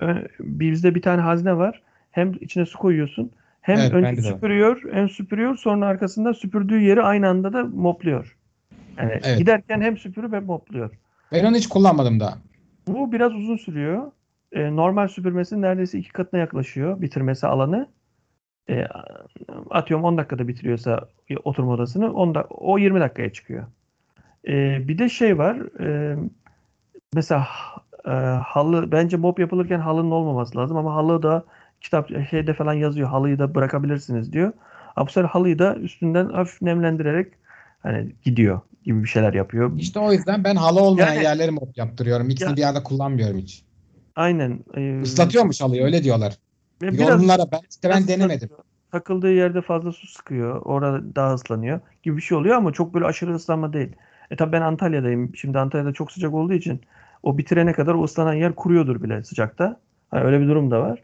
[0.00, 1.82] ö- bizde bir tane hazne var.
[2.10, 3.30] Hem içine su koyuyorsun.
[3.60, 8.36] Hem Evet, önce süpürüyor, hem süpürüyor, sonra arkasında süpürdüğü yeri aynı anda da mopluyor.
[8.98, 9.38] Yani Evet.
[9.38, 10.90] giderken hem süpürüp hem mopluyor.
[11.32, 12.38] Ben onu hiç kullanmadım daha.
[12.88, 14.12] Bu biraz uzun sürüyor.
[14.52, 17.88] Ee, normal süpürmesinin neredeyse iki katına yaklaşıyor bitirmesi alanı.
[18.70, 18.86] Ee,
[19.70, 21.08] atıyorum 10 dakikada bitiriyorsa
[21.44, 23.66] oturma odasını 10 da- o 20 dakikaya çıkıyor.
[24.48, 25.80] Ee, bir de şey var.
[25.80, 26.16] e,
[27.14, 27.48] mesela
[28.06, 28.10] e,
[28.44, 31.44] halı bence mop yapılırken halının olmaması lazım ama halı da
[31.80, 33.08] kitap şeyde falan yazıyor.
[33.08, 34.52] Halıyı da bırakabilirsiniz diyor.
[34.96, 37.32] Ama bu sefer halıyı da üstünden hafif nemlendirerek
[37.82, 39.76] hani gidiyor gibi bir şeyler yapıyor.
[39.78, 42.30] İşte o yüzden ben halı olmayan Yani- yerleri mop yaptırıyorum.
[42.30, 43.64] İkisini Ya- bir arada kullanmıyorum hiç.
[44.20, 44.58] Aynen.
[44.76, 46.34] e, Islatıyormuş halıyı öyle diyorlar.
[46.82, 48.48] biraz- Yorumlara ben işte ben denemedim.
[48.92, 50.62] Takıldığı yerde fazla su sıkıyor.
[50.64, 53.88] Orada daha ıslanıyor gibi bir şey oluyor ama çok böyle aşırı ıslanma değil.
[54.30, 55.36] E tabii ben Antalya'dayım.
[55.36, 56.80] Şimdi Antalya'da çok sıcak olduğu için
[57.22, 59.80] o bitirene kadar o ıslanan yer kuruyordur bile sıcakta.
[60.10, 61.02] Hani öyle bir durum da var.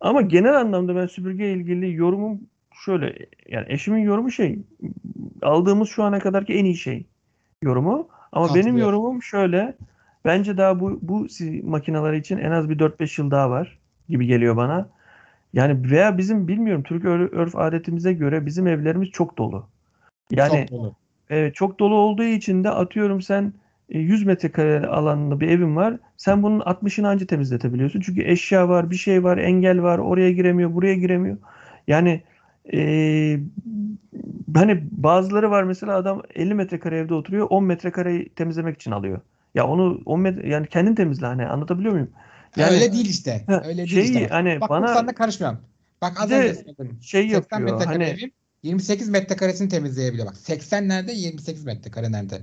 [0.00, 2.40] Ama genel anlamda ben süpürge ilgili yorumum
[2.84, 3.14] şöyle
[3.48, 4.58] yani eşimin yorumu şey
[5.42, 7.06] aldığımız şu ana kadarki en iyi şey
[7.62, 8.08] yorumu.
[8.32, 8.78] Ama benim Katılıyorum.
[8.94, 9.76] yorumum şöyle
[10.26, 11.26] bence daha bu bu
[11.62, 14.88] makineler için en az bir 4-5 yıl daha var gibi geliyor bana.
[15.52, 19.66] Yani veya bizim bilmiyorum Türk ör- örf adetimize göre bizim evlerimiz çok dolu.
[20.30, 20.94] Yani Çok dolu.
[21.30, 23.52] Evet, çok dolu olduğu için de atıyorum sen
[23.90, 25.96] e, 100 metrekare alanında bir evin var.
[26.16, 28.00] Sen bunun 60'ını anca temizletebiliyorsun.
[28.00, 29.98] Çünkü eşya var, bir şey var, engel var.
[29.98, 31.36] Oraya giremiyor, buraya giremiyor.
[31.88, 32.22] Yani
[32.72, 33.40] e,
[34.54, 37.46] hani bazıları var mesela adam 50 metrekare evde oturuyor.
[37.50, 39.20] 10 metrekareyi temizlemek için alıyor.
[39.56, 42.10] Ya onu 10 metre yani kendin temizle hani anlatabiliyor muyum?
[42.56, 43.44] Ya öyle değil işte.
[43.46, 44.28] Ha, Öyle değil şeyi işte.
[44.28, 45.60] hani Bak bana- sana karışmıyorum.
[46.02, 46.98] Bak az önce söyledim.
[47.02, 47.62] şey 80 yapıyor.
[47.62, 48.30] metrekare Hani evim
[48.62, 50.26] 28 metrekaresini temizleyebiliyor.
[50.26, 52.42] Bak 80 nerede 28 metrekare nerede.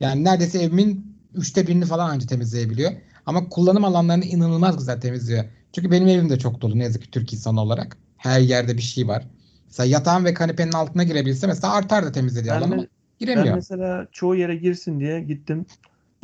[0.00, 2.92] Yani neredeyse evimin üçte birini falan anca temizleyebiliyor.
[3.26, 5.44] Ama kullanım alanlarını inanılmaz güzel temizliyor.
[5.72, 7.96] Çünkü benim evim de çok dolu ne yazık ki Türk insanı olarak.
[8.16, 9.26] Her yerde bir şey var.
[9.66, 13.54] Mesela yatağın ve kanepenin altına girebilse mesela artar da temizlediği Ben alan ama Ben giremiyor.
[13.54, 15.66] mesela çoğu yere girsin diye gittim.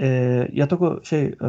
[0.01, 1.49] Ee, yatak o şey e,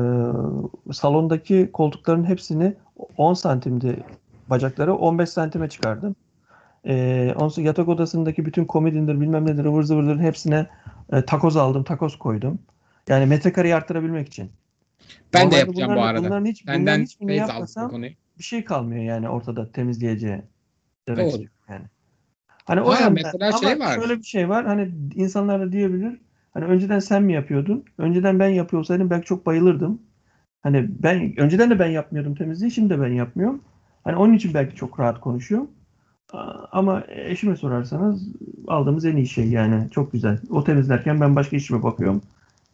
[0.93, 2.73] salondaki koltukların hepsini
[3.17, 4.03] 10 santimdi
[4.49, 6.15] bacakları 15 santime çıkardım.
[6.87, 10.67] Ee, ondan sonra yatak odasındaki bütün komodindir bilmem nedir ıvır zıvırların hepsine
[11.13, 12.59] e, takoz aldım, takoz koydum.
[13.09, 14.51] Yani metrekareyi arttırabilmek için.
[15.33, 16.27] Ben de Normalde yapacağım bu bunların- arada.
[16.27, 18.11] Bunların, hiç, bunların Benden hiçbirini feyz aldım bu yapmasam konuyu.
[18.37, 20.41] bir şey kalmıyor yani ortada temizleyeceği
[21.07, 21.41] demek Doğru.
[21.69, 21.85] yani.
[22.65, 23.13] Hani o Ha, yönden.
[23.13, 23.95] mesela Ama şey var.
[23.95, 24.65] şöyle bir şey var.
[24.65, 26.21] Hani insanlar da diyebilir.
[26.55, 27.83] Hani önceden sen mi yapıyordun?
[27.97, 30.01] Önceden ben yapıyor olsaydım belki çok bayılırdım.
[30.63, 33.61] Hani ben önceden de ben yapmıyordum temizliği, şimdi de ben yapmıyorum.
[34.03, 35.69] Hani onun için belki çok rahat konuşuyorum.
[36.71, 38.23] Ama eşime sorarsanız
[38.67, 39.91] aldığımız en iyi şey yani.
[39.91, 40.39] Çok güzel.
[40.49, 42.21] O temizlerken ben başka işime bakıyorum.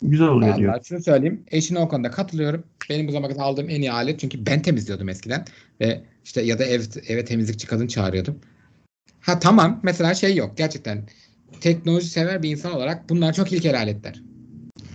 [0.01, 0.73] Güzel oluyor diyor.
[0.73, 1.43] Vallahi şunu söyleyeyim.
[1.51, 2.63] Eşine o konuda katılıyorum.
[2.89, 4.19] Benim bu zamana kadar aldığım en iyi alet.
[4.19, 5.45] Çünkü ben temizliyordum eskiden.
[5.81, 8.35] Ve işte ya da ev, eve temizlikçi kadın çağırıyordum.
[9.21, 9.79] Ha tamam.
[9.83, 10.57] Mesela şey yok.
[10.57, 11.03] Gerçekten
[11.61, 14.21] teknoloji sever bir insan olarak bunlar çok ilkel aletler.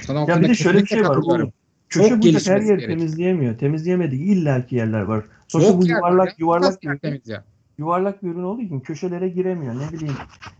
[0.07, 1.17] Sana Ya bir de şöyle bir şey var.
[1.17, 1.51] Uğur.
[1.89, 2.99] Köşe bucak her yeri gerekiyor.
[2.99, 3.59] temizleyemiyor.
[3.59, 5.25] Temizleyemediği illaki yerler var.
[5.49, 6.35] Sonuçta bu yer var yuvarlak ya.
[6.39, 7.43] yuvarlak bir yer temizliyor?
[7.79, 9.75] yuvarlak bir ürün olduğu için köşelere giremiyor.
[9.75, 10.17] Ne bileyim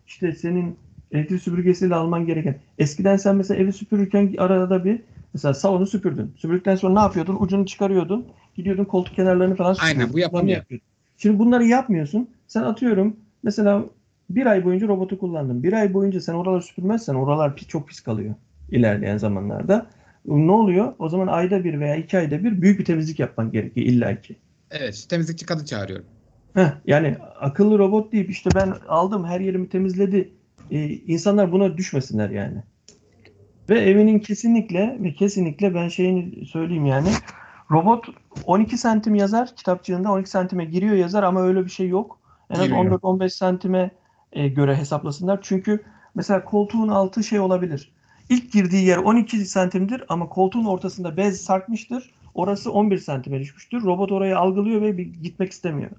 [0.07, 0.77] işte senin
[1.13, 2.59] elektrik süpürgesiyle alman gereken.
[2.79, 5.03] Eskiden sen mesela evi süpürürken arada bir
[5.35, 6.33] mesela salonu süpürdün.
[6.37, 7.37] Süpürdükten sonra ne yapıyordun?
[7.41, 8.27] Ucunu çıkarıyordun.
[8.55, 10.15] Gidiyordun koltuk kenarlarını falan Aynen, süpürüyordun.
[10.15, 10.47] bu yapamıyor.
[10.47, 10.87] Bunları yapıyordun.
[11.17, 12.29] Şimdi bunları yapmıyorsun.
[12.47, 13.85] Sen atıyorum mesela
[14.31, 15.63] bir ay boyunca robotu kullandın.
[15.63, 18.35] Bir ay boyunca sen oraları süpürmezsen oralar pis, çok pis kalıyor
[18.71, 19.87] ilerleyen zamanlarda.
[20.27, 20.95] Ne oluyor?
[20.99, 24.37] O zaman ayda bir veya iki ayda bir büyük bir temizlik yapman gerekiyor illaki.
[24.71, 26.07] Evet, temizlikçi kadın çağırıyorum.
[26.55, 30.31] Heh, yani akıllı robot deyip işte ben aldım her yerimi temizledi.
[30.71, 32.63] Ee, insanlar buna düşmesinler yani.
[33.71, 37.09] Ve evinin kesinlikle ve kesinlikle ben şeyini söyleyeyim yani
[37.71, 38.07] robot
[38.45, 42.21] 12 santim yazar kitapçığında 12 santime giriyor yazar ama öyle bir şey yok.
[42.51, 43.01] En az Giriyor.
[43.01, 43.91] 14-15 santime
[44.37, 45.39] e, göre hesaplasınlar.
[45.43, 47.93] Çünkü mesela koltuğun altı şey olabilir.
[48.29, 52.15] İlk girdiği yer 12 santimdir ama koltuğun ortasında bez sarkmıştır.
[52.35, 53.83] Orası 11 santime düşmüştür.
[53.83, 55.91] Robot orayı algılıyor ve bir gitmek istemiyor.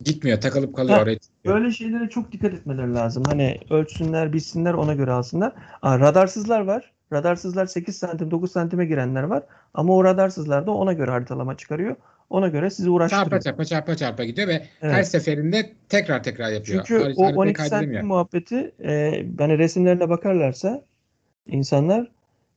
[0.00, 1.18] Gitmiyor, takılıp kalıyor Ha, oraya.
[1.44, 3.22] Böyle şeylere çok dikkat etmeleri lazım.
[3.26, 5.52] Hani ölçsünler, bilsinler, ona göre alsınlar.
[5.82, 6.92] Aa, radarsızlar var.
[7.12, 9.42] Radarsızlar 8 santim, 9 santime girenler var.
[9.74, 11.96] Ama o radarsızlar da ona göre haritalama çıkarıyor.
[12.30, 13.40] Ona göre sizi Çarpa uğraştırıyor.
[13.42, 14.94] çarpa çarpa çarpa gidiyor ve Evet.
[14.94, 16.84] her seferinde tekrar tekrar yapıyor.
[16.86, 17.92] Çünkü Har- o haritayı 12 kaydedemiyor.
[17.92, 18.92] santim muhabbeti e,
[19.40, 20.84] yani resimlerine bakarlarsa
[21.46, 22.10] insanlar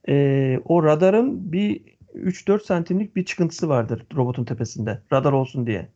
[0.10, 1.82] e, o radarın bir
[2.16, 5.00] 3-4 santimlik bir çıkıntısı vardır robotun tepesinde.
[5.14, 5.88] Radar olsun diye.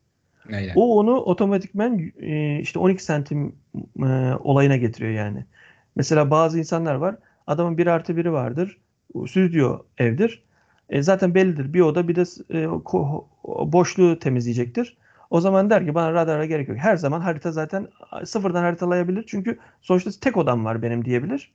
[0.52, 0.72] Aynen.
[0.76, 3.54] O onu otomatikmen e, işte 12 santim
[3.98, 4.08] e,
[4.40, 5.44] olayına getiriyor yani.
[5.96, 7.16] Mesela bazı insanlar var.
[7.46, 8.78] Adamın 1 artı 1'i vardır.
[9.28, 10.42] Stüdyo evdir.
[10.90, 11.72] E, zaten bellidir.
[11.72, 12.20] Bir oda bir de
[12.50, 13.24] e, ko-
[13.72, 14.96] boşluğu temizleyecektir.
[15.30, 16.78] O zaman der ki bana radara gerek yok.
[16.78, 17.88] Her zaman harita zaten
[18.24, 19.24] sıfırdan haritalayabilir.
[19.26, 21.52] Çünkü sonuçta tek odam var benim diyebilir.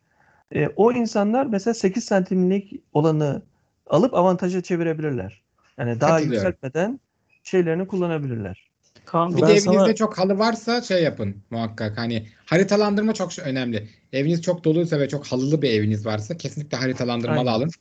[0.55, 3.41] E, o insanlar mesela 8 santimlik olanı
[3.87, 5.41] alıp avantaja çevirebilirler.
[5.77, 6.99] Yani daha yükseltmeden
[7.43, 8.69] şeylerini kullanabilirler.
[9.05, 11.97] Kaan Bir de evinizde sana çok halı varsa şey yapın muhakkak.
[11.97, 13.87] Hani haritalandırma çok önemli.
[14.13, 17.51] Eviniz çok doluysa ve çok halılı bir eviniz varsa kesinlikle haritalandırmalı Aynen.
[17.51, 17.71] alın.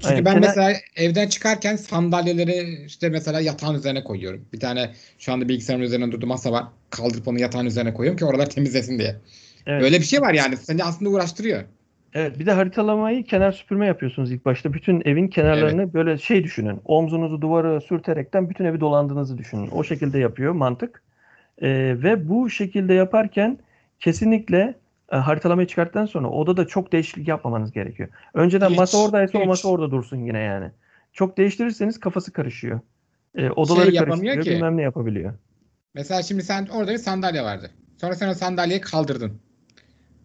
[0.00, 0.24] Çünkü Aynen.
[0.24, 4.44] ben Kenar- mesela evden çıkarken sandalyeleri işte mesela yatağın üzerine koyuyorum.
[4.52, 6.64] Bir tane şu anda bilgisayarın üzerinde durduğu masa var.
[6.90, 9.16] Kaldırıp onu yatağın üzerine koyuyorum ki oralar temizlesin diye.
[9.66, 9.82] Evet.
[9.82, 10.56] Öyle bir şey var yani.
[10.56, 11.62] Seni aslında uğraştırıyor.
[12.14, 14.72] Evet, bir de haritalamayı kenar süpürme yapıyorsunuz ilk başta.
[14.72, 16.80] Bütün evin kenarlarını böyle şey düşünün.
[16.84, 19.70] Omzunuzu duvara sürterekten bütün evi dolandığınızı düşünün.
[19.70, 21.02] O şekilde yapıyor mantık.
[21.62, 21.68] Ee,
[22.02, 23.58] ve bu şekilde yaparken
[24.00, 24.74] kesinlikle
[25.12, 28.08] e, haritalamayı çıkarttıktan sonra odada çok değişiklik yapmamanız gerekiyor.
[28.34, 29.48] Önceden Hiç, masa oradaysa o hiç.
[29.48, 30.70] masa orada dursun yine yani.
[31.12, 32.80] Çok değiştirirseniz kafası karışıyor.
[33.34, 34.50] Ee, odaları Şey karıştırıyor, ki.
[34.50, 35.34] bilmem ne yapabiliyor.
[35.94, 37.70] Mesela şimdi sen orada bir sandalye vardı.
[37.96, 39.40] Sonra sen o sandalyeyi kaldırdın.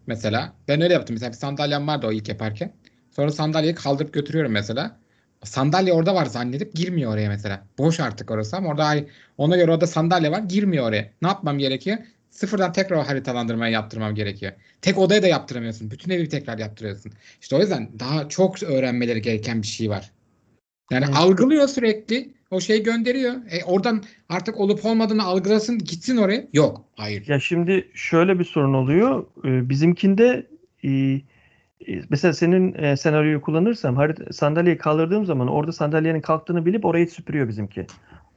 [0.06, 1.14] Mesela ben öyle yaptım.
[1.14, 2.72] Mesela bir sandalyem vardı o ilk yaparken.
[3.10, 4.96] Sonra sandalyeyi kaldırıp götürüyorum mesela.
[5.44, 7.64] Sandalye orada var zannedip girmiyor oraya mesela.
[7.78, 8.94] Boş artık orası ama orada
[9.38, 11.10] ona göre orada sandalye var girmiyor oraya.
[11.22, 11.98] Ne yapmam gerekiyor?
[12.34, 14.52] Sıfırdan tekrar o haritalandırmayı yaptırmam gerekiyor.
[14.82, 15.90] Tek odaya da yaptıramıyorsun.
[15.90, 17.12] Bütün evi tekrar yaptırıyorsun.
[17.40, 20.10] İşte o yüzden daha çok öğrenmeleri gereken bir şey var.
[20.92, 21.16] Yani Evet.
[21.16, 22.34] algılıyor sürekli.
[22.50, 23.34] O şeyi gönderiyor.
[23.50, 26.44] E oradan artık olup olmadığını algılasın gitsin oraya.
[26.52, 26.84] Yok.
[26.96, 27.28] Hayır.
[27.28, 29.26] Ya şimdi şöyle bir sorun oluyor.
[29.44, 30.46] Ee, Bizimkinde
[30.84, 31.22] e, e,
[32.10, 37.86] mesela senin e, senaryoyu kullanırsam sandalyeyi kaldırdığım zaman orada sandalyenin kalktığını bilip orayı süpürüyor bizimki.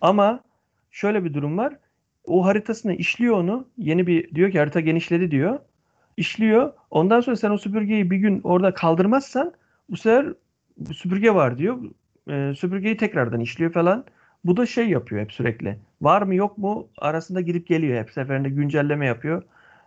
[0.02, 0.44] Ama
[0.92, 1.74] şöyle bir durum var.
[2.28, 3.68] O haritasını işliyor onu.
[3.78, 5.60] Yeni bir diyor ki harita genişledi diyor.
[6.18, 6.74] İşliyor.
[6.92, 9.54] Ondan sonra sen o süpürgeyi bir gün orada kaldırmazsan
[9.90, 10.34] bu sefer
[10.94, 11.78] süpürge var diyor.
[12.30, 14.06] Ee, süpürgeyi tekrardan işliyor falan.
[14.46, 15.78] Bu da şey yapıyor hep sürekli.
[16.02, 19.44] Var mı yok mu arasında gidip geliyor hep seferinde güncelleme yapıyor.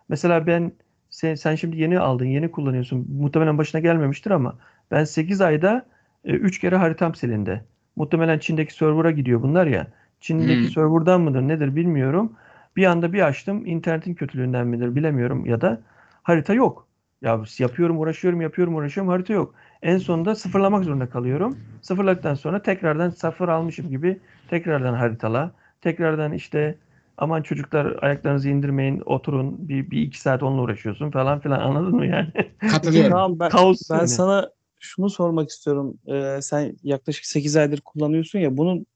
[0.08, 0.72] Mesela ben
[1.10, 3.06] sen, sen şimdi yeni aldın, yeni kullanıyorsun.
[3.20, 4.58] Muhtemelen başına gelmemiştir ama
[4.90, 5.86] ben 8 ayda
[6.24, 7.64] 3 kere haritam silindi.
[7.96, 9.86] Muhtemelen Çin'deki server'a gidiyor bunlar ya.
[10.20, 10.72] Çin'deki Hmm.
[10.72, 12.32] server'dan mıdır nedir bilmiyorum.
[12.76, 13.66] Bir anda bir açtım.
[13.66, 15.80] internetin kötülüğünden midir bilemiyorum ya da
[16.22, 16.86] harita yok.
[17.22, 19.10] Ya yapıyorum, uğraşıyorum, yapıyorum, uğraşıyorum.
[19.12, 19.54] Harita yok.
[19.82, 21.58] En sonunda sıfırlamak zorunda kalıyorum.
[21.82, 25.50] Sıfırladıktan sonra tekrardan sıfır almışım gibi tekrardan haritala.
[25.80, 26.78] Tekrardan işte
[27.16, 32.06] aman çocuklar ayaklarınızı indirmeyin oturun bir, bir iki saat onunla uğraşıyorsun falan filan anladın mı
[32.06, 32.32] yani?
[32.66, 33.12] Katılıyorum.
[33.12, 34.06] Kaan ben, Kaos ben yani.
[34.06, 35.98] sana şunu sormak istiyorum.
[36.06, 38.86] Ee, sen yaklaşık 8 aydır kullanıyorsun ya bunun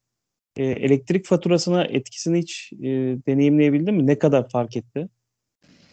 [0.57, 2.87] e, elektrik faturasına etkisini hiç e,
[3.27, 4.07] deneyimleyebildin mi?
[4.07, 5.09] Ne kadar fark etti?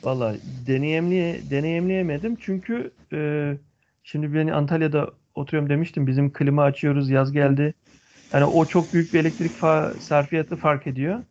[0.04, 3.58] Valla deneyimliye, deneyimleyemedim çünkü e,
[4.04, 7.74] şimdi ben Antalya'da oturuyorum demiştim bizim klima açıyoruz yaz geldi.
[8.34, 11.24] Yani o çok büyük bir elektrik fa- sarfiyatı fark ediyor.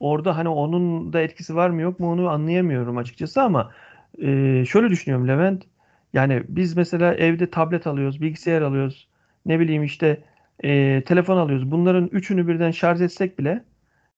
[0.00, 3.72] Orada hani onun da etkisi var mı yok mu onu anlayamıyorum açıkçası ama
[4.22, 5.64] e, şöyle düşünüyorum Levent.
[6.12, 9.08] Yani biz mesela evde tablet alıyoruz, bilgisayar alıyoruz,
[9.46, 10.24] ne bileyim işte
[10.64, 11.70] e, telefon alıyoruz.
[11.70, 13.64] Bunların üçünü birden şarj etsek bile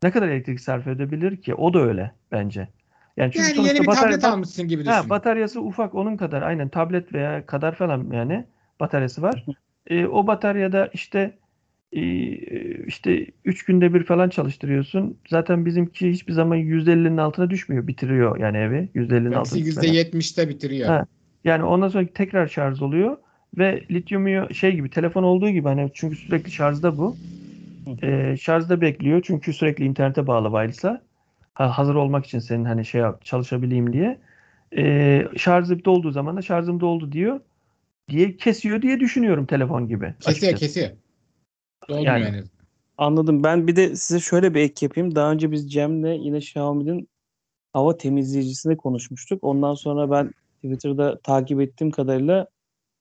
[0.02, 1.54] ne kadar elektrik sarf edebilir ki?
[1.54, 2.68] O da öyle bence.
[3.16, 4.90] Yani çünkü Yani yeni bir batarya- tablet almışsın gibi düşün.
[4.92, 8.46] Ha, bataryası ufak onun kadar aynen tablet veya kadar falan yani
[8.80, 9.44] bataryası var.
[9.86, 11.38] E, o bataryada işte
[11.92, 12.00] e,
[12.86, 15.18] işte 3 günde bir falan çalıştırıyorsun.
[15.28, 17.86] Zaten bizimki hiçbir zaman %50'nin altına düşmüyor.
[17.86, 18.88] Bitiriyor yani evi.
[18.94, 19.88] %50'nin altına Benimkisi düşmeden.
[19.94, 20.88] %70'te bitiriyor.
[20.88, 21.06] Ha.
[21.44, 23.16] Yani ondan sonra tekrar şarj oluyor
[23.58, 27.16] ve lityum şey gibi telefon olduğu gibi hani çünkü sürekli şarjda bu.
[28.02, 31.02] Ee, şarjda bekliyor çünkü sürekli internete bağlı wireless'a.
[31.54, 34.18] Ha, hazır olmak için senin hani şey yap, çalışabileyim diye.
[34.76, 37.40] Ee, şarjı dolduğu zaman da şarjım doldu diyor.
[38.08, 40.14] Diye kesiyor diye düşünüyorum telefon gibi.
[40.20, 40.56] Kesiyor açıkçası.
[40.56, 40.90] kesiyor.
[41.88, 42.24] Yani.
[42.24, 42.42] yani.
[42.98, 43.42] Anladım.
[43.44, 45.14] Ben bir de size şöyle bir ek yapayım.
[45.14, 47.08] Daha önce biz Cem'le yine Xiaomi'nin
[47.72, 49.44] hava temizleyicisini konuşmuştuk.
[49.44, 52.46] Ondan sonra ben Twitter'da takip ettiğim kadarıyla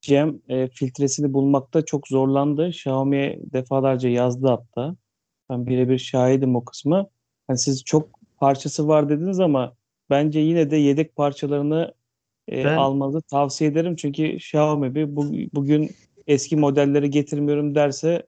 [0.08, 2.68] Cem e, filtresini bulmakta çok zorlandı.
[2.68, 4.96] Xiaomi'ye defalarca yazdı hatta.
[5.50, 7.08] Ben birebir şahidim o kısmı.
[7.48, 9.74] Hani siz çok parçası var dediniz ama
[10.10, 11.94] bence yine de yedek parçalarını
[12.48, 13.96] e, Ben- almanızı tavsiye ederim.
[13.96, 15.92] Çünkü Xiaomi bir bu, bugün
[16.28, 18.28] eski modelleri getirmiyorum derse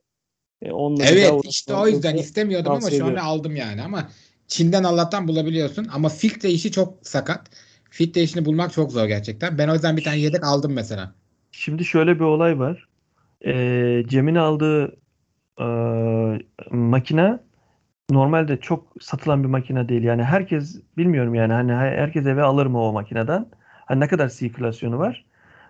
[0.62, 4.10] e, daha Evet işte o yüzden istemiyordum ama şu an aldım yani ama
[4.48, 7.50] Çin'den Allah'tan bulabiliyorsun ama filtre işi çok sakat.
[7.90, 9.58] Filtre işini bulmak çok zor gerçekten.
[9.58, 11.20] Ben o yüzden bir tane yedek aldım mesela.
[11.52, 12.88] Şimdi şöyle bir olay var.
[13.46, 14.98] Ee, Cem'in aldığı
[15.60, 15.66] e,
[16.72, 17.40] makine
[18.12, 20.04] normalde çok satılan bir makine değil.
[20.04, 23.46] Yani herkes bilmiyorum yani hani herkes eve alır mı o makineden?
[23.86, 25.26] Hani ne kadar sirkülasyonu var?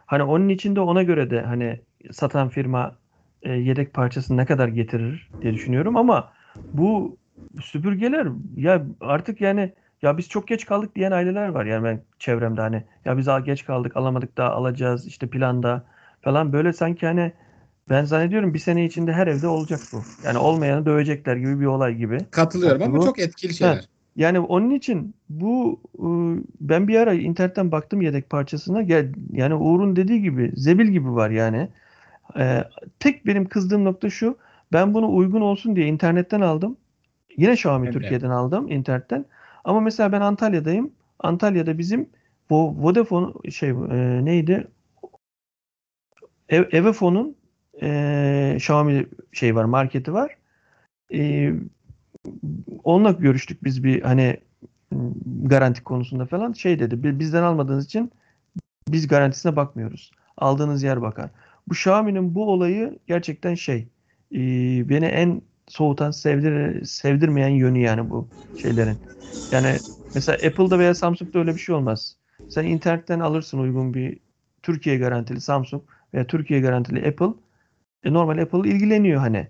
[0.05, 2.95] Hani onun içinde ona göre de hani satan firma
[3.43, 6.33] e, yedek parçasını ne kadar getirir diye düşünüyorum ama
[6.73, 7.17] bu
[7.61, 12.61] süpürgeler ya artık yani ya biz çok geç kaldık diyen aileler var yani ben çevremde
[12.61, 15.83] hani ya biz al- geç kaldık alamadık daha alacağız işte planda
[16.21, 17.31] falan böyle sanki hani
[17.89, 20.03] ben zannediyorum bir sene içinde her evde olacak bu.
[20.23, 22.17] Yani olmayanı dövecekler gibi bir olay gibi.
[22.31, 23.87] Katılıyorum ama Bu- çok etkili şeyler.
[24.15, 28.81] Yani onun için bu ıı, ben bir ara internetten baktım yedek parçasına
[29.31, 31.69] yani Uğur'un dediği gibi zebil gibi var yani.
[32.37, 32.63] Ee,
[32.99, 34.37] tek benim kızdığım nokta şu.
[34.73, 36.77] Ben bunu uygun olsun diye internetten aldım.
[37.37, 37.91] Yine Xiaomi de.
[37.91, 39.25] Türkiye'den aldım internetten.
[39.63, 40.91] Ama mesela ben Antalya'dayım.
[41.19, 42.09] Antalya'da bizim
[42.49, 44.67] bu Vodafone şey e, neydi?
[46.49, 47.35] Ev, Evefon'un
[47.81, 50.37] e, Xiaomi şey var, marketi var.
[51.13, 51.53] E,
[52.83, 54.37] onunla görüştük biz bir hani
[55.43, 56.53] garanti konusunda falan.
[56.53, 58.11] Şey dedi, "Bi- bizden almadığınız için
[58.87, 60.11] biz garantisine bakmıyoruz.
[60.37, 61.29] Aldığınız yer bakar.
[61.67, 63.87] Bu Xiaomi'nin bu olayı gerçekten şey
[64.31, 64.39] e,
[64.89, 68.97] beni en soğutan, sevdir, sevdirmeyen yönü yani bu şeylerin.
[69.51, 69.79] Yani
[70.13, 72.15] mesela Apple'da veya Samsung'da öyle bir şey olmaz.
[72.49, 74.19] Sen internetten alırsın uygun bir
[74.63, 77.33] Türkiye garantili Samsung veya Türkiye garantili Apple.
[78.03, 79.47] E, normal Apple ilgileniyor hani.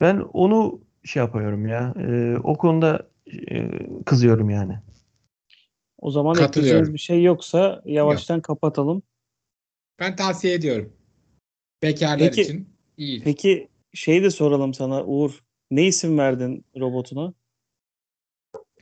[0.00, 1.94] Ben onu şey yapıyorum ya.
[1.98, 3.08] e, o konuda
[3.50, 3.70] e,
[4.04, 4.78] kızıyorum yani.
[5.98, 9.02] O zaman ekleyeceğiniz bir şey yoksa yavaştan kapatalım.
[10.00, 10.92] Ben tavsiye ediyorum.
[11.82, 13.22] Bekarlar Peki- için iyi.
[13.22, 15.42] Peki şey de soralım sana Uğur.
[15.70, 17.34] Ne isim verdin robotuna?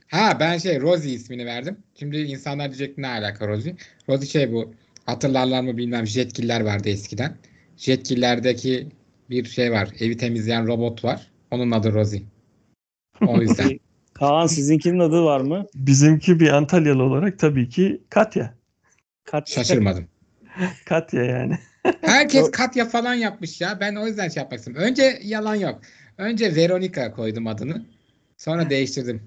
[0.07, 1.77] Ha ben şey Rosie ismini verdim.
[1.99, 3.75] Şimdi insanlar diyecek ne alaka Rosie?
[4.09, 4.73] Rosie şey bu
[5.05, 7.37] hatırlarlar mı bilmem Jetgiller vardı eskiden.
[7.77, 8.87] Jetgiller'deki
[9.29, 9.89] bir şey var.
[9.99, 11.31] Evi temizleyen robot var.
[11.51, 12.21] Onun adı Rosie.
[13.27, 13.79] O yüzden.
[14.13, 15.65] Kaan sizinkinin adı var mı?
[15.75, 18.53] Bizimki bir Antalyalı olarak tabii ki Katya.
[19.23, 20.07] Kaç Şaşırmadım.
[20.85, 21.59] Katya yani.
[22.01, 23.79] Herkes Katya falan yapmış ya.
[23.79, 24.81] Ben o yüzden şey yapmak istedim.
[24.81, 25.81] Önce yalan yok.
[26.19, 27.85] Önce Veronica koydum adını.
[28.37, 29.21] Sonra değiştirdim.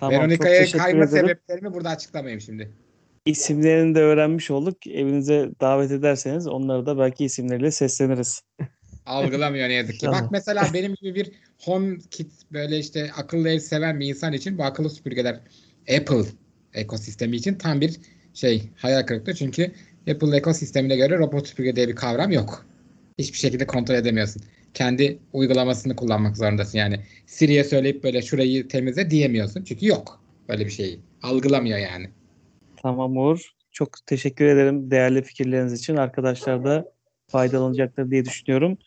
[0.00, 1.26] Tamam, Veronica'ya kayma ederim.
[1.26, 2.72] sebeplerimi burada açıklamayayım şimdi.
[3.26, 4.86] İsimlerini de öğrenmiş olduk.
[4.86, 8.42] Evinize davet ederseniz onları da belki isimleriyle sesleniriz.
[9.06, 10.06] Algılamıyor ne yazık ki.
[10.06, 10.22] İnşallah.
[10.22, 14.58] Bak mesela benim gibi bir home kit böyle işte akıllı ev seven bir insan için
[14.58, 15.40] bu akıllı süpürgeler
[15.96, 16.24] Apple
[16.74, 17.96] ekosistemi için tam bir
[18.34, 19.34] şey hayal kırıklığı.
[19.34, 19.72] Çünkü
[20.10, 22.66] Apple ekosistemine göre robot süpürge diye bir kavram yok.
[23.18, 24.42] Hiçbir şekilde kontrol edemiyorsun.
[24.74, 26.78] Kendi uygulamasını kullanmak zorundasın.
[26.78, 29.64] Yani Siri'ye söyleyip böyle şurayı temizle diyemiyorsun.
[29.64, 31.00] Çünkü yok böyle bir şeyi.
[31.22, 32.10] Algılamıyor yani.
[32.82, 33.50] Tamam Uğur.
[33.72, 35.96] Çok teşekkür ederim değerli fikirleriniz için.
[35.96, 36.92] Arkadaşlar da
[37.26, 38.78] faydalanacaktır diye düşünüyorum.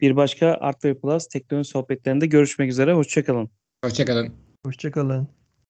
[0.00, 2.92] Bir başka Art Plus teknoloji sohbetlerinde görüşmek üzere.
[2.92, 3.50] Hoşçakalın.
[3.84, 4.32] Hoşçakalın.
[4.66, 5.37] Hoşçakalın.